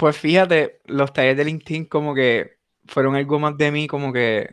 Pues 0.00 0.16
fíjate, 0.16 0.80
los 0.86 1.12
talleres 1.12 1.36
de 1.36 1.44
LinkedIn 1.44 1.84
como 1.84 2.14
que 2.14 2.52
fueron 2.86 3.16
algo 3.16 3.38
más 3.38 3.58
de 3.58 3.70
mí, 3.70 3.86
como 3.86 4.14
que 4.14 4.48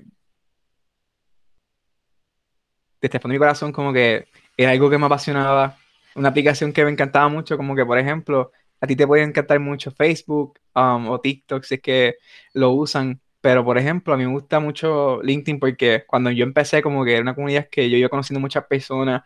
desde 2.99 3.19
mi 3.29 3.37
corazón, 3.37 3.71
como 3.71 3.93
que 3.93 4.27
era 4.57 4.71
algo 4.71 4.89
que 4.89 4.97
me 4.97 5.05
apasionaba, 5.05 5.77
una 6.15 6.27
aplicación 6.27 6.73
que 6.73 6.83
me 6.83 6.91
encantaba 6.91 7.29
mucho, 7.29 7.55
como 7.55 7.77
que 7.77 7.85
por 7.85 7.97
ejemplo, 7.97 8.51
a 8.81 8.87
ti 8.87 8.97
te 8.97 9.07
puede 9.07 9.23
encantar 9.23 9.61
mucho 9.61 9.89
Facebook 9.91 10.59
um, 10.75 11.07
o 11.07 11.21
TikTok 11.21 11.63
si 11.63 11.75
es 11.75 11.81
que 11.81 12.15
lo 12.53 12.71
usan, 12.71 13.21
pero 13.39 13.63
por 13.63 13.77
ejemplo, 13.77 14.13
a 14.13 14.17
mí 14.17 14.25
me 14.25 14.33
gusta 14.33 14.59
mucho 14.59 15.21
LinkedIn 15.23 15.61
porque 15.61 16.03
cuando 16.05 16.29
yo 16.29 16.43
empecé, 16.43 16.81
como 16.81 17.05
que 17.05 17.13
era 17.13 17.21
una 17.21 17.35
comunidad 17.35 17.69
que 17.71 17.89
yo 17.89 17.95
iba 17.95 18.09
conociendo 18.09 18.41
muchas 18.41 18.65
personas, 18.65 19.23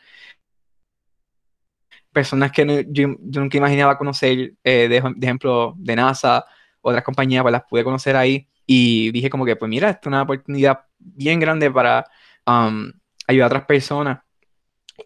personas 2.11 2.51
que 2.51 2.85
yo, 2.89 3.07
nunca 3.19 3.57
imaginaba 3.57 3.97
conocer, 3.97 4.53
eh, 4.63 4.87
de, 4.87 4.97
ejemplo, 4.97 5.73
de 5.77 5.95
NASA, 5.95 6.45
otras 6.81 7.03
compañías, 7.03 7.43
pues 7.43 7.51
las 7.51 7.63
pude 7.63 7.83
conocer 7.83 8.15
ahí 8.15 8.47
y 8.65 9.11
dije 9.11 9.29
como 9.29 9.45
que, 9.45 9.55
pues 9.55 9.69
mira, 9.69 9.89
esta 9.89 10.01
es 10.01 10.07
una 10.07 10.21
oportunidad 10.23 10.81
bien 10.97 11.39
grande 11.39 11.69
para 11.71 12.05
um, 12.45 12.91
ayudar 13.27 13.45
a 13.45 13.47
otras 13.47 13.65
personas. 13.65 14.19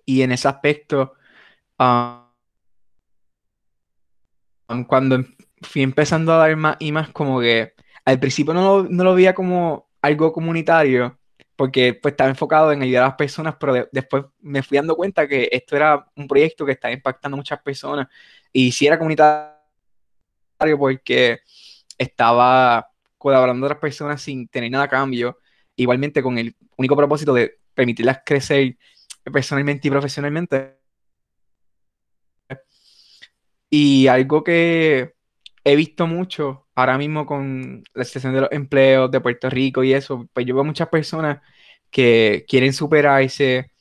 Y 0.06 0.22
en 0.22 0.32
ese 0.32 0.48
aspecto, 0.48 1.14
um, 1.80 2.26
cuando 4.88 5.16
em, 5.16 5.36
fui 5.62 5.82
empezando 5.84 6.34
a 6.34 6.38
dar 6.38 6.56
más 6.56 6.78
y 6.80 6.92
más, 6.92 7.10
como 7.10 7.40
que 7.40 7.74
al 8.06 8.20
principio 8.20 8.54
no 8.54 8.84
lo, 8.84 8.90
no 8.90 9.04
lo 9.04 9.16
veía 9.16 9.34
como 9.34 9.90
algo 10.02 10.32
comunitario, 10.34 11.18
porque 11.56 11.94
pues 11.94 12.14
estaba 12.14 12.30
enfocado 12.30 12.72
en 12.72 12.82
ayudar 12.82 13.04
a 13.04 13.08
las 13.08 13.16
personas, 13.16 13.56
pero 13.60 13.88
después 13.92 14.26
me 14.42 14.64
fui 14.64 14.78
dando 14.78 14.96
cuenta 14.96 15.28
que 15.28 15.50
esto 15.52 15.76
era 15.76 16.06
un 16.16 16.28
proyecto 16.28 16.66
que 16.66 16.74
estaba 16.74 16.94
impactando 16.94 17.36
a 17.36 17.38
muchas 17.38 17.62
personas 17.62 18.08
y 18.52 18.72
si 18.72 18.88
era 18.88 18.98
comunitario 18.98 19.56
porque 20.78 21.40
estaba 21.98 22.90
colaborando 23.18 23.62
con 23.62 23.66
otras 23.66 23.80
personas 23.80 24.22
sin 24.22 24.48
tener 24.48 24.72
nada 24.72 24.86
a 24.86 24.90
cambio, 24.90 25.40
igualmente 25.76 26.22
con 26.22 26.38
el 26.38 26.56
único 26.78 26.96
propósito 26.96 27.34
de 27.34 27.60
permitirlas 27.74 28.20
crecer 28.26 28.78
personalmente 29.32 29.88
y 29.88 29.92
profesionalmente. 29.92 30.78
Y 33.70 34.08
algo 34.08 34.44
que 34.44 35.15
he 35.66 35.76
visto 35.76 36.08
mucho 36.08 36.68
ahora 36.76 36.98
mismo 36.98 37.26
con 37.26 37.84
la 37.94 38.06
situación 38.06 38.34
de 38.34 38.42
los 38.42 38.52
empleos 38.52 39.12
de 39.12 39.20
Puerto 39.22 39.50
Rico 39.50 39.84
y 39.84 39.94
eso, 39.94 40.30
pues 40.34 40.46
yo 40.46 40.56
veo 40.56 40.64
muchas 40.64 40.90
personas 40.90 41.42
que 41.90 42.46
quieren 42.48 42.74
superarse. 42.74 43.72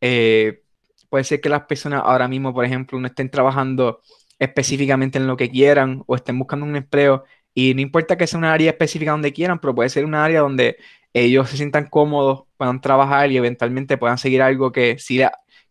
Eh, 0.00 0.62
puede 1.08 1.24
ser 1.24 1.40
que 1.40 1.48
las 1.48 1.62
personas 1.66 2.02
ahora 2.04 2.28
mismo, 2.28 2.54
por 2.54 2.64
ejemplo, 2.64 2.98
no 3.00 3.06
estén 3.08 3.30
trabajando 3.30 4.00
específicamente 4.38 5.18
en 5.18 5.26
lo 5.26 5.36
que 5.36 5.50
quieran 5.50 6.02
o 6.06 6.16
estén 6.16 6.38
buscando 6.38 6.66
un 6.66 6.76
empleo 6.76 7.24
y 7.54 7.74
no 7.74 7.80
importa 7.80 8.16
que 8.16 8.26
sea 8.26 8.38
una 8.38 8.52
área 8.52 8.70
específica 8.70 9.12
donde 9.12 9.32
quieran, 9.32 9.60
pero 9.60 9.74
puede 9.74 9.88
ser 9.88 10.04
una 10.04 10.24
área 10.24 10.40
donde 10.40 10.76
ellos 11.12 11.48
se 11.50 11.56
sientan 11.56 11.88
cómodos, 11.88 12.44
puedan 12.56 12.80
trabajar 12.80 13.30
y 13.32 13.36
eventualmente 13.36 13.98
puedan 13.98 14.18
seguir 14.18 14.42
algo 14.42 14.72
que 14.72 14.98
sí, 14.98 15.22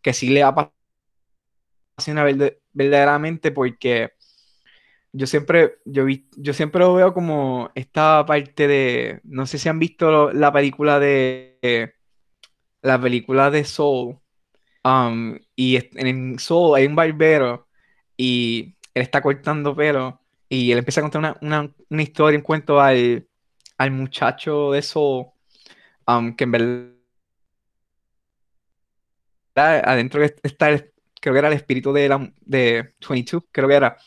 que 0.01 0.13
sí 0.13 0.29
le 0.29 0.43
verdaderamente 2.73 3.51
porque 3.51 4.13
yo 5.13 5.27
siempre, 5.27 5.77
yo, 5.85 6.05
vi, 6.05 6.27
yo 6.37 6.53
siempre 6.53 6.81
lo 6.81 6.93
veo 6.95 7.13
como 7.13 7.71
esta 7.75 8.25
parte 8.25 8.67
de, 8.67 9.21
no 9.23 9.45
sé 9.45 9.59
si 9.59 9.69
han 9.69 9.79
visto 9.79 10.33
la 10.33 10.51
película 10.51 10.99
de, 10.99 11.93
la 12.81 12.99
película 12.99 13.51
de 13.51 13.63
Soul, 13.63 14.19
um, 14.83 15.37
y 15.55 15.77
en 15.95 16.39
Soul 16.39 16.75
hay 16.75 16.87
un 16.87 16.95
barbero 16.95 17.67
y 18.17 18.75
él 18.93 19.03
está 19.03 19.21
cortando 19.21 19.75
pelo 19.75 20.21
y 20.49 20.71
él 20.71 20.79
empieza 20.79 21.01
a 21.01 21.03
contar 21.09 21.37
una, 21.41 21.73
historia, 22.01 22.37
un 22.39 22.43
cuento 22.43 22.81
al, 22.81 23.27
al 23.77 23.91
muchacho 23.91 24.71
de 24.71 24.81
Soul, 24.81 25.27
um, 26.07 26.35
que 26.35 26.43
en 26.45 26.51
verdad 26.51 26.93
adentro 29.85 30.23
está 30.23 30.69
creo 31.23 31.33
que 31.33 31.39
era 31.39 31.47
el 31.47 31.53
espíritu 31.53 31.93
de, 31.93 32.09
la, 32.09 32.33
de 32.41 32.95
22, 33.09 33.43
creo 33.49 33.69
que 33.69 33.75
era. 33.75 33.97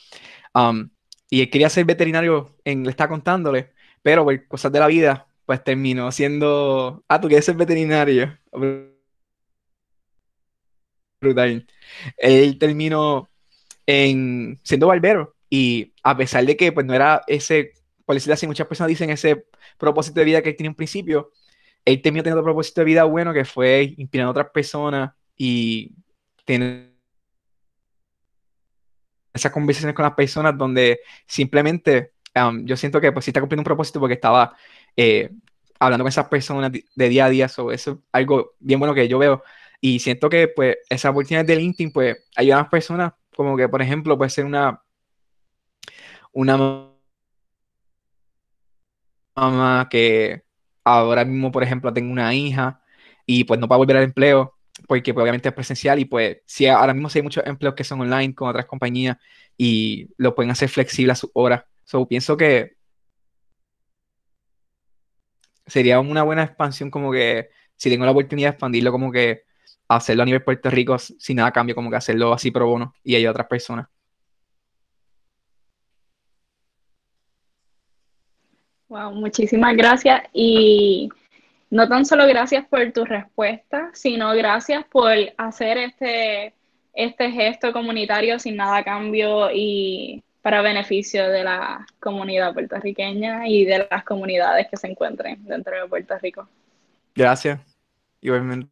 Um, 0.54 0.90
y 1.30 1.42
él 1.42 1.50
quería 1.50 1.68
ser 1.70 1.84
veterinario, 1.84 2.56
en, 2.64 2.84
le 2.84 2.90
está 2.90 3.08
contándole, 3.08 3.72
pero 4.02 4.24
por 4.24 4.46
cosas 4.48 4.72
de 4.72 4.80
la 4.80 4.86
vida, 4.86 5.28
pues 5.46 5.62
terminó 5.64 6.10
siendo, 6.12 7.04
ah, 7.08 7.20
tú 7.20 7.28
quieres 7.28 7.44
ser 7.44 7.56
veterinario. 7.56 8.38
Brutal. 11.20 11.66
Él 12.16 12.58
terminó 12.58 13.28
en, 13.86 14.58
siendo 14.62 14.88
barbero 14.88 15.36
y 15.50 15.94
a 16.02 16.16
pesar 16.16 16.44
de 16.44 16.56
que 16.56 16.72
pues 16.72 16.86
no 16.86 16.94
era 16.94 17.22
ese, 17.26 17.72
por 18.04 18.14
decirlo 18.14 18.34
así, 18.34 18.46
muchas 18.46 18.66
personas 18.66 18.88
dicen 18.88 19.10
ese 19.10 19.46
propósito 19.78 20.20
de 20.20 20.26
vida 20.26 20.42
que 20.42 20.50
él 20.50 20.56
tiene 20.56 20.70
un 20.70 20.74
principio, 20.74 21.32
él 21.84 22.02
terminó 22.02 22.22
teniendo 22.22 22.40
otro 22.40 22.52
propósito 22.52 22.80
de 22.82 22.86
vida 22.86 23.04
bueno 23.04 23.32
que 23.32 23.44
fue 23.44 23.94
inspirando 23.96 24.30
a 24.30 24.32
otras 24.32 24.50
personas 24.52 25.12
y 25.36 25.94
tener 26.44 26.95
esas 29.36 29.52
conversaciones 29.52 29.94
con 29.94 30.04
las 30.04 30.14
personas 30.14 30.56
donde 30.56 31.00
simplemente 31.26 32.12
um, 32.34 32.64
yo 32.64 32.76
siento 32.76 33.00
que 33.00 33.12
pues 33.12 33.24
sí 33.24 33.30
está 33.30 33.40
cumpliendo 33.40 33.60
un 33.60 33.64
propósito 33.64 34.00
porque 34.00 34.14
estaba 34.14 34.56
eh, 34.96 35.30
hablando 35.78 36.04
con 36.04 36.08
esas 36.08 36.28
personas 36.28 36.72
de 36.72 37.08
día 37.08 37.26
a 37.26 37.30
día, 37.30 37.48
sobre 37.48 37.76
eso 37.76 37.92
es 37.92 37.98
algo 38.12 38.54
bien 38.60 38.80
bueno 38.80 38.94
que 38.94 39.08
yo 39.08 39.18
veo. 39.18 39.42
Y 39.80 39.98
siento 40.00 40.28
que 40.30 40.48
pues 40.48 40.78
esa 40.88 41.10
oportunidad 41.10 41.44
de 41.44 41.56
LinkedIn 41.56 41.92
pues 41.92 42.16
ayuda 42.36 42.56
a 42.56 42.62
las 42.62 42.70
personas 42.70 43.12
como 43.36 43.56
que 43.56 43.68
por 43.68 43.82
ejemplo 43.82 44.16
puede 44.16 44.30
ser 44.30 44.44
una 44.46 44.82
una 46.32 46.56
mamá 49.34 49.88
que 49.90 50.44
ahora 50.84 51.24
mismo 51.24 51.52
por 51.52 51.62
ejemplo 51.62 51.92
tengo 51.92 52.12
una 52.12 52.34
hija 52.34 52.80
y 53.26 53.44
pues 53.44 53.60
no 53.60 53.68
puede 53.68 53.78
volver 53.78 53.96
al 53.98 54.04
empleo 54.04 54.55
porque 54.86 55.14
pues, 55.14 55.22
obviamente 55.22 55.48
es 55.48 55.54
presencial 55.54 55.98
y 55.98 56.04
pues 56.04 56.38
si 56.46 56.66
ahora 56.66 56.92
mismo 56.92 57.08
hay 57.14 57.22
muchos 57.22 57.46
empleos 57.46 57.74
que 57.74 57.84
son 57.84 58.00
online 58.00 58.34
con 58.34 58.48
otras 58.48 58.66
compañías 58.66 59.16
y 59.56 60.08
lo 60.18 60.34
pueden 60.34 60.50
hacer 60.50 60.68
flexible 60.68 61.12
a 61.12 61.16
su 61.16 61.30
hora. 61.34 61.66
So, 61.84 62.06
pienso 62.06 62.36
que 62.36 62.76
sería 65.66 66.00
una 66.00 66.22
buena 66.22 66.44
expansión 66.44 66.90
como 66.90 67.10
que 67.10 67.50
si 67.76 67.90
tengo 67.90 68.04
la 68.04 68.10
oportunidad 68.12 68.48
de 68.48 68.52
expandirlo 68.52 68.92
como 68.92 69.10
que 69.10 69.44
hacerlo 69.88 70.22
a 70.22 70.26
nivel 70.26 70.42
Puerto 70.42 70.70
Rico 70.70 70.98
sin 70.98 71.36
nada 71.36 71.52
cambio, 71.52 71.74
como 71.74 71.90
que 71.90 71.96
hacerlo 71.96 72.32
así 72.32 72.50
pro 72.50 72.66
bono 72.66 72.94
y 73.02 73.14
hay 73.14 73.26
otras 73.26 73.46
personas. 73.46 73.88
Wow, 78.88 79.12
muchísimas 79.12 79.76
gracias 79.76 80.22
y 80.32 81.08
no 81.76 81.88
tan 81.88 82.06
solo 82.06 82.26
gracias 82.26 82.64
por 82.66 82.90
tu 82.92 83.04
respuesta, 83.04 83.90
sino 83.92 84.32
gracias 84.32 84.82
por 84.86 85.12
hacer 85.36 85.76
este, 85.76 86.54
este 86.94 87.30
gesto 87.30 87.70
comunitario 87.70 88.38
sin 88.38 88.56
nada 88.56 88.78
a 88.78 88.82
cambio 88.82 89.50
y 89.52 90.24
para 90.40 90.62
beneficio 90.62 91.28
de 91.28 91.44
la 91.44 91.86
comunidad 92.00 92.54
puertorriqueña 92.54 93.46
y 93.46 93.66
de 93.66 93.86
las 93.90 94.04
comunidades 94.04 94.68
que 94.70 94.78
se 94.78 94.86
encuentren 94.86 95.44
dentro 95.44 95.78
de 95.78 95.86
Puerto 95.86 96.18
Rico. 96.18 96.48
Gracias, 97.14 97.60
igualmente. 98.22 98.70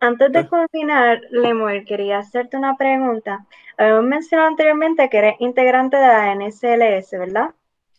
Antes 0.00 0.32
de 0.32 0.48
continuar, 0.48 1.20
Lemuel, 1.30 1.84
quería 1.84 2.18
hacerte 2.18 2.56
una 2.56 2.76
pregunta. 2.76 3.46
Habíamos 3.76 4.04
mencionado 4.04 4.48
anteriormente 4.48 5.08
que 5.08 5.18
eres 5.18 5.36
integrante 5.38 5.96
de 5.96 6.06
la 6.08 6.34
NSLS, 6.34 7.12
¿verdad? 7.12 7.50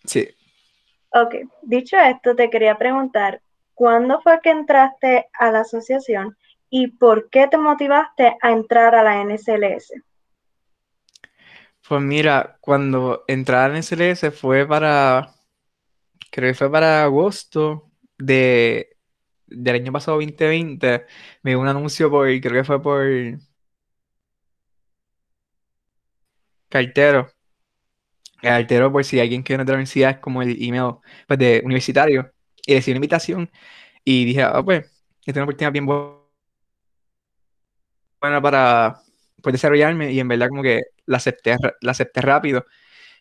Sí. 0.03 0.36
Ok, 1.11 1.35
dicho 1.61 1.97
esto, 1.97 2.35
te 2.35 2.49
quería 2.49 2.77
preguntar, 2.77 3.41
¿cuándo 3.73 4.21
fue 4.21 4.39
que 4.41 4.49
entraste 4.49 5.27
a 5.33 5.51
la 5.51 5.61
asociación 5.61 6.37
y 6.69 6.87
por 6.87 7.29
qué 7.29 7.47
te 7.47 7.57
motivaste 7.57 8.37
a 8.41 8.51
entrar 8.51 8.93
a 8.93 9.03
la 9.03 9.21
NSLS? 9.23 9.93
Pues 11.87 12.01
mira, 12.01 12.57
cuando 12.59 13.23
entré 13.27 13.55
a 13.55 13.69
la 13.69 13.77
NSLS 13.77 14.31
fue 14.31 14.67
para, 14.67 15.33
creo 16.31 16.51
que 16.51 16.55
fue 16.57 16.71
para 16.71 17.03
agosto 17.03 17.91
de, 18.17 18.97
del 19.47 19.75
año 19.75 19.91
pasado 19.93 20.17
2020. 20.17 21.05
Me 21.43 21.51
dio 21.51 21.59
un 21.61 21.67
anuncio 21.67 22.09
por, 22.09 22.27
creo 22.41 22.53
que 22.53 22.63
fue 22.65 22.81
por 22.81 23.05
cartero. 26.69 27.36
El 28.41 28.49
cartero, 28.49 28.91
por 28.91 29.03
si 29.03 29.19
alguien 29.19 29.43
quiere 29.43 29.61
entrar 29.61 29.75
a 29.75 29.77
la 29.77 29.79
universidad, 29.81 30.11
es 30.11 30.17
como 30.19 30.41
el 30.41 30.57
email 30.61 30.95
pues, 31.27 31.39
de 31.39 31.61
universitario. 31.65 32.31
Y 32.65 32.75
recibí 32.75 32.93
una 32.93 32.97
invitación 32.97 33.49
y 34.03 34.25
dije, 34.25 34.43
ah, 34.43 34.61
pues, 34.63 34.85
esta 35.21 35.31
es 35.31 35.35
una 35.37 35.43
oportunidad 35.45 35.71
bien 35.73 35.85
buena 35.85 36.17
para 38.41 39.01
pues, 39.41 39.53
desarrollarme 39.53 40.11
y 40.11 40.19
en 40.19 40.27
verdad 40.27 40.49
como 40.49 40.63
que 40.63 40.81
la 41.05 41.17
acepté, 41.17 41.55
la 41.81 41.91
acepté 41.91 42.21
rápido. 42.21 42.65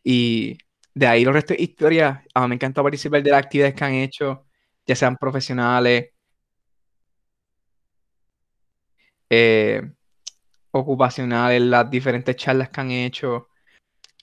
Y 0.05 0.59
de 0.95 1.07
ahí 1.07 1.25
los 1.25 1.35
restos 1.35 1.57
de 1.57 1.63
historia, 1.65 2.25
me 2.49 2.55
encanta 2.57 2.83
participar 2.83 3.23
de 3.23 3.31
las 3.31 3.45
actividades 3.45 3.75
que 3.75 3.85
han 3.85 3.95
hecho, 3.95 4.47
ya 4.87 4.97
sean 4.97 5.17
profesionales, 5.17 6.11
eh, 9.31 9.83
ocupacionales, 10.73 11.63
las 11.63 11.91
diferentes 11.91 12.37
charlas 12.37 12.69
que 12.71 12.81
han 12.81 12.91
hecho, 12.91 13.49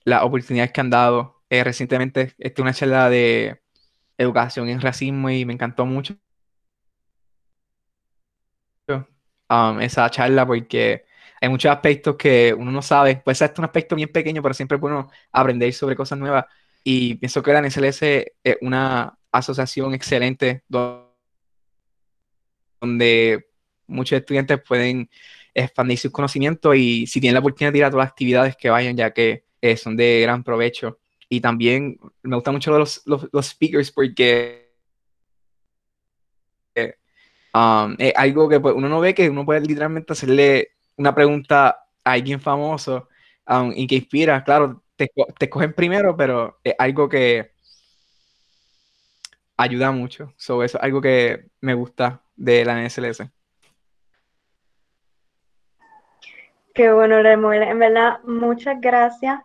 las 0.04 0.22
oportunidades 0.22 0.72
que 0.72 0.80
han 0.80 0.90
dado. 0.90 1.42
Eh, 1.50 1.64
recientemente, 1.64 2.34
esta 2.38 2.62
una 2.62 2.74
charla 2.74 3.10
de 3.10 3.60
educación 4.18 4.68
en 4.68 4.80
racismo 4.80 5.30
y 5.30 5.44
me 5.44 5.54
encantó 5.54 5.86
mucho 5.86 6.16
um, 9.48 9.80
esa 9.80 10.08
charla 10.10 10.46
porque 10.46 11.04
hay 11.40 11.48
muchos 11.48 11.70
aspectos 11.70 12.16
que 12.16 12.54
uno 12.56 12.70
no 12.70 12.82
sabe. 12.82 13.20
Pues 13.24 13.40
es 13.42 13.50
un 13.58 13.64
aspecto 13.64 13.96
bien 13.96 14.10
pequeño, 14.10 14.42
pero 14.42 14.54
siempre 14.54 14.76
es 14.76 14.80
bueno 14.80 15.10
aprender 15.32 15.72
sobre 15.72 15.96
cosas 15.96 16.18
nuevas. 16.18 16.46
Y 16.82 17.14
pienso 17.16 17.42
que 17.42 17.52
la 17.52 17.62
NSLS 17.62 18.02
es 18.02 18.56
una 18.60 19.18
asociación 19.32 19.94
excelente 19.94 20.62
donde 22.80 23.46
muchos 23.86 24.18
estudiantes 24.18 24.60
pueden 24.66 25.08
expandir 25.54 25.98
sus 25.98 26.10
conocimientos 26.10 26.76
y 26.76 27.06
si 27.06 27.20
tienen 27.20 27.34
la 27.34 27.40
oportunidad 27.40 27.72
de 27.72 27.78
ir 27.78 27.84
a 27.84 27.90
todas 27.90 28.04
las 28.04 28.12
actividades 28.12 28.56
que 28.56 28.70
vayan, 28.70 28.96
ya 28.96 29.12
que 29.12 29.44
eh, 29.64 29.78
son 29.78 29.96
de 29.96 30.20
gran 30.20 30.44
provecho. 30.44 30.98
Y 31.26 31.40
también 31.40 31.98
me 32.22 32.36
gustan 32.36 32.52
mucho 32.52 32.78
los, 32.78 33.02
los, 33.06 33.46
speakers 33.46 33.90
porque 33.90 34.70
eh, 36.74 36.96
um, 37.54 37.96
es 37.98 38.12
algo 38.14 38.46
que 38.46 38.60
pues, 38.60 38.74
uno 38.74 38.90
no 38.90 39.00
ve 39.00 39.14
que 39.14 39.30
uno 39.30 39.46
puede 39.46 39.62
literalmente 39.62 40.12
hacerle 40.12 40.72
una 40.96 41.14
pregunta 41.14 41.68
a 42.04 42.12
alguien 42.12 42.42
famoso 42.42 43.08
um, 43.48 43.72
y 43.74 43.86
que 43.86 43.94
inspira. 43.94 44.44
Claro, 44.44 44.82
te, 44.96 45.10
te 45.38 45.46
escogen 45.46 45.72
primero, 45.72 46.14
pero 46.14 46.60
es 46.62 46.74
algo 46.78 47.08
que 47.08 47.52
ayuda 49.56 49.92
mucho. 49.92 50.34
sobre 50.36 50.66
eso 50.66 50.76
es 50.76 50.84
algo 50.84 51.00
que 51.00 51.46
me 51.62 51.72
gusta 51.72 52.20
de 52.36 52.66
la 52.66 52.82
NSLS. 52.84 53.30
Qué 56.74 56.92
bueno, 56.92 57.22
Lemuel. 57.22 57.62
En 57.62 57.78
verdad, 57.78 58.20
muchas 58.24 58.78
gracias 58.78 59.40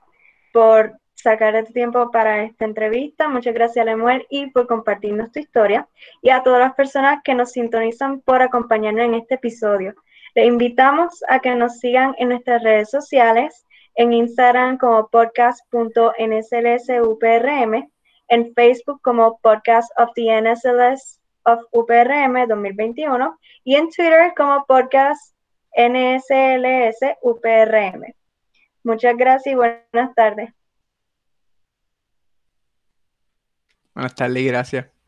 por 0.59 0.99
sacar 1.15 1.55
el 1.55 1.71
tiempo 1.71 2.11
para 2.11 2.43
esta 2.43 2.65
entrevista. 2.65 3.29
Muchas 3.29 3.53
gracias, 3.53 3.85
Lemuel, 3.85 4.27
y 4.29 4.47
por 4.47 4.67
compartirnos 4.67 5.31
tu 5.31 5.39
historia. 5.39 5.87
Y 6.21 6.31
a 6.31 6.43
todas 6.43 6.59
las 6.59 6.73
personas 6.73 7.21
que 7.23 7.33
nos 7.33 7.53
sintonizan 7.53 8.19
por 8.19 8.41
acompañarnos 8.41 9.05
en 9.05 9.13
este 9.13 9.35
episodio. 9.35 9.95
Les 10.35 10.45
invitamos 10.45 11.23
a 11.29 11.39
que 11.39 11.55
nos 11.55 11.79
sigan 11.79 12.13
en 12.17 12.27
nuestras 12.27 12.61
redes 12.61 12.89
sociales, 12.89 13.65
en 13.95 14.11
Instagram 14.11 14.77
como 14.77 15.07
podcast.nslsuprm, 15.07 17.89
en 18.27 18.53
Facebook 18.53 18.99
como 19.01 19.39
Podcast 19.39 19.89
of 19.97 20.09
the 20.15 20.41
NSLS 20.41 21.21
of 21.45 21.61
UPRM 21.71 22.49
2021 22.49 23.39
y 23.63 23.75
en 23.75 23.89
Twitter 23.89 24.33
como 24.35 24.65
Podcast 24.65 25.33
NSLS 25.73 27.15
UPRM. 27.21 28.18
Muchas 28.83 29.17
gracias 29.17 29.53
y 29.53 29.55
buenas 29.55 30.15
tardes. 30.15 30.53
Buenas 33.93 34.15
tardes 34.15 34.43
y 34.43 34.45
gracias. 34.47 34.89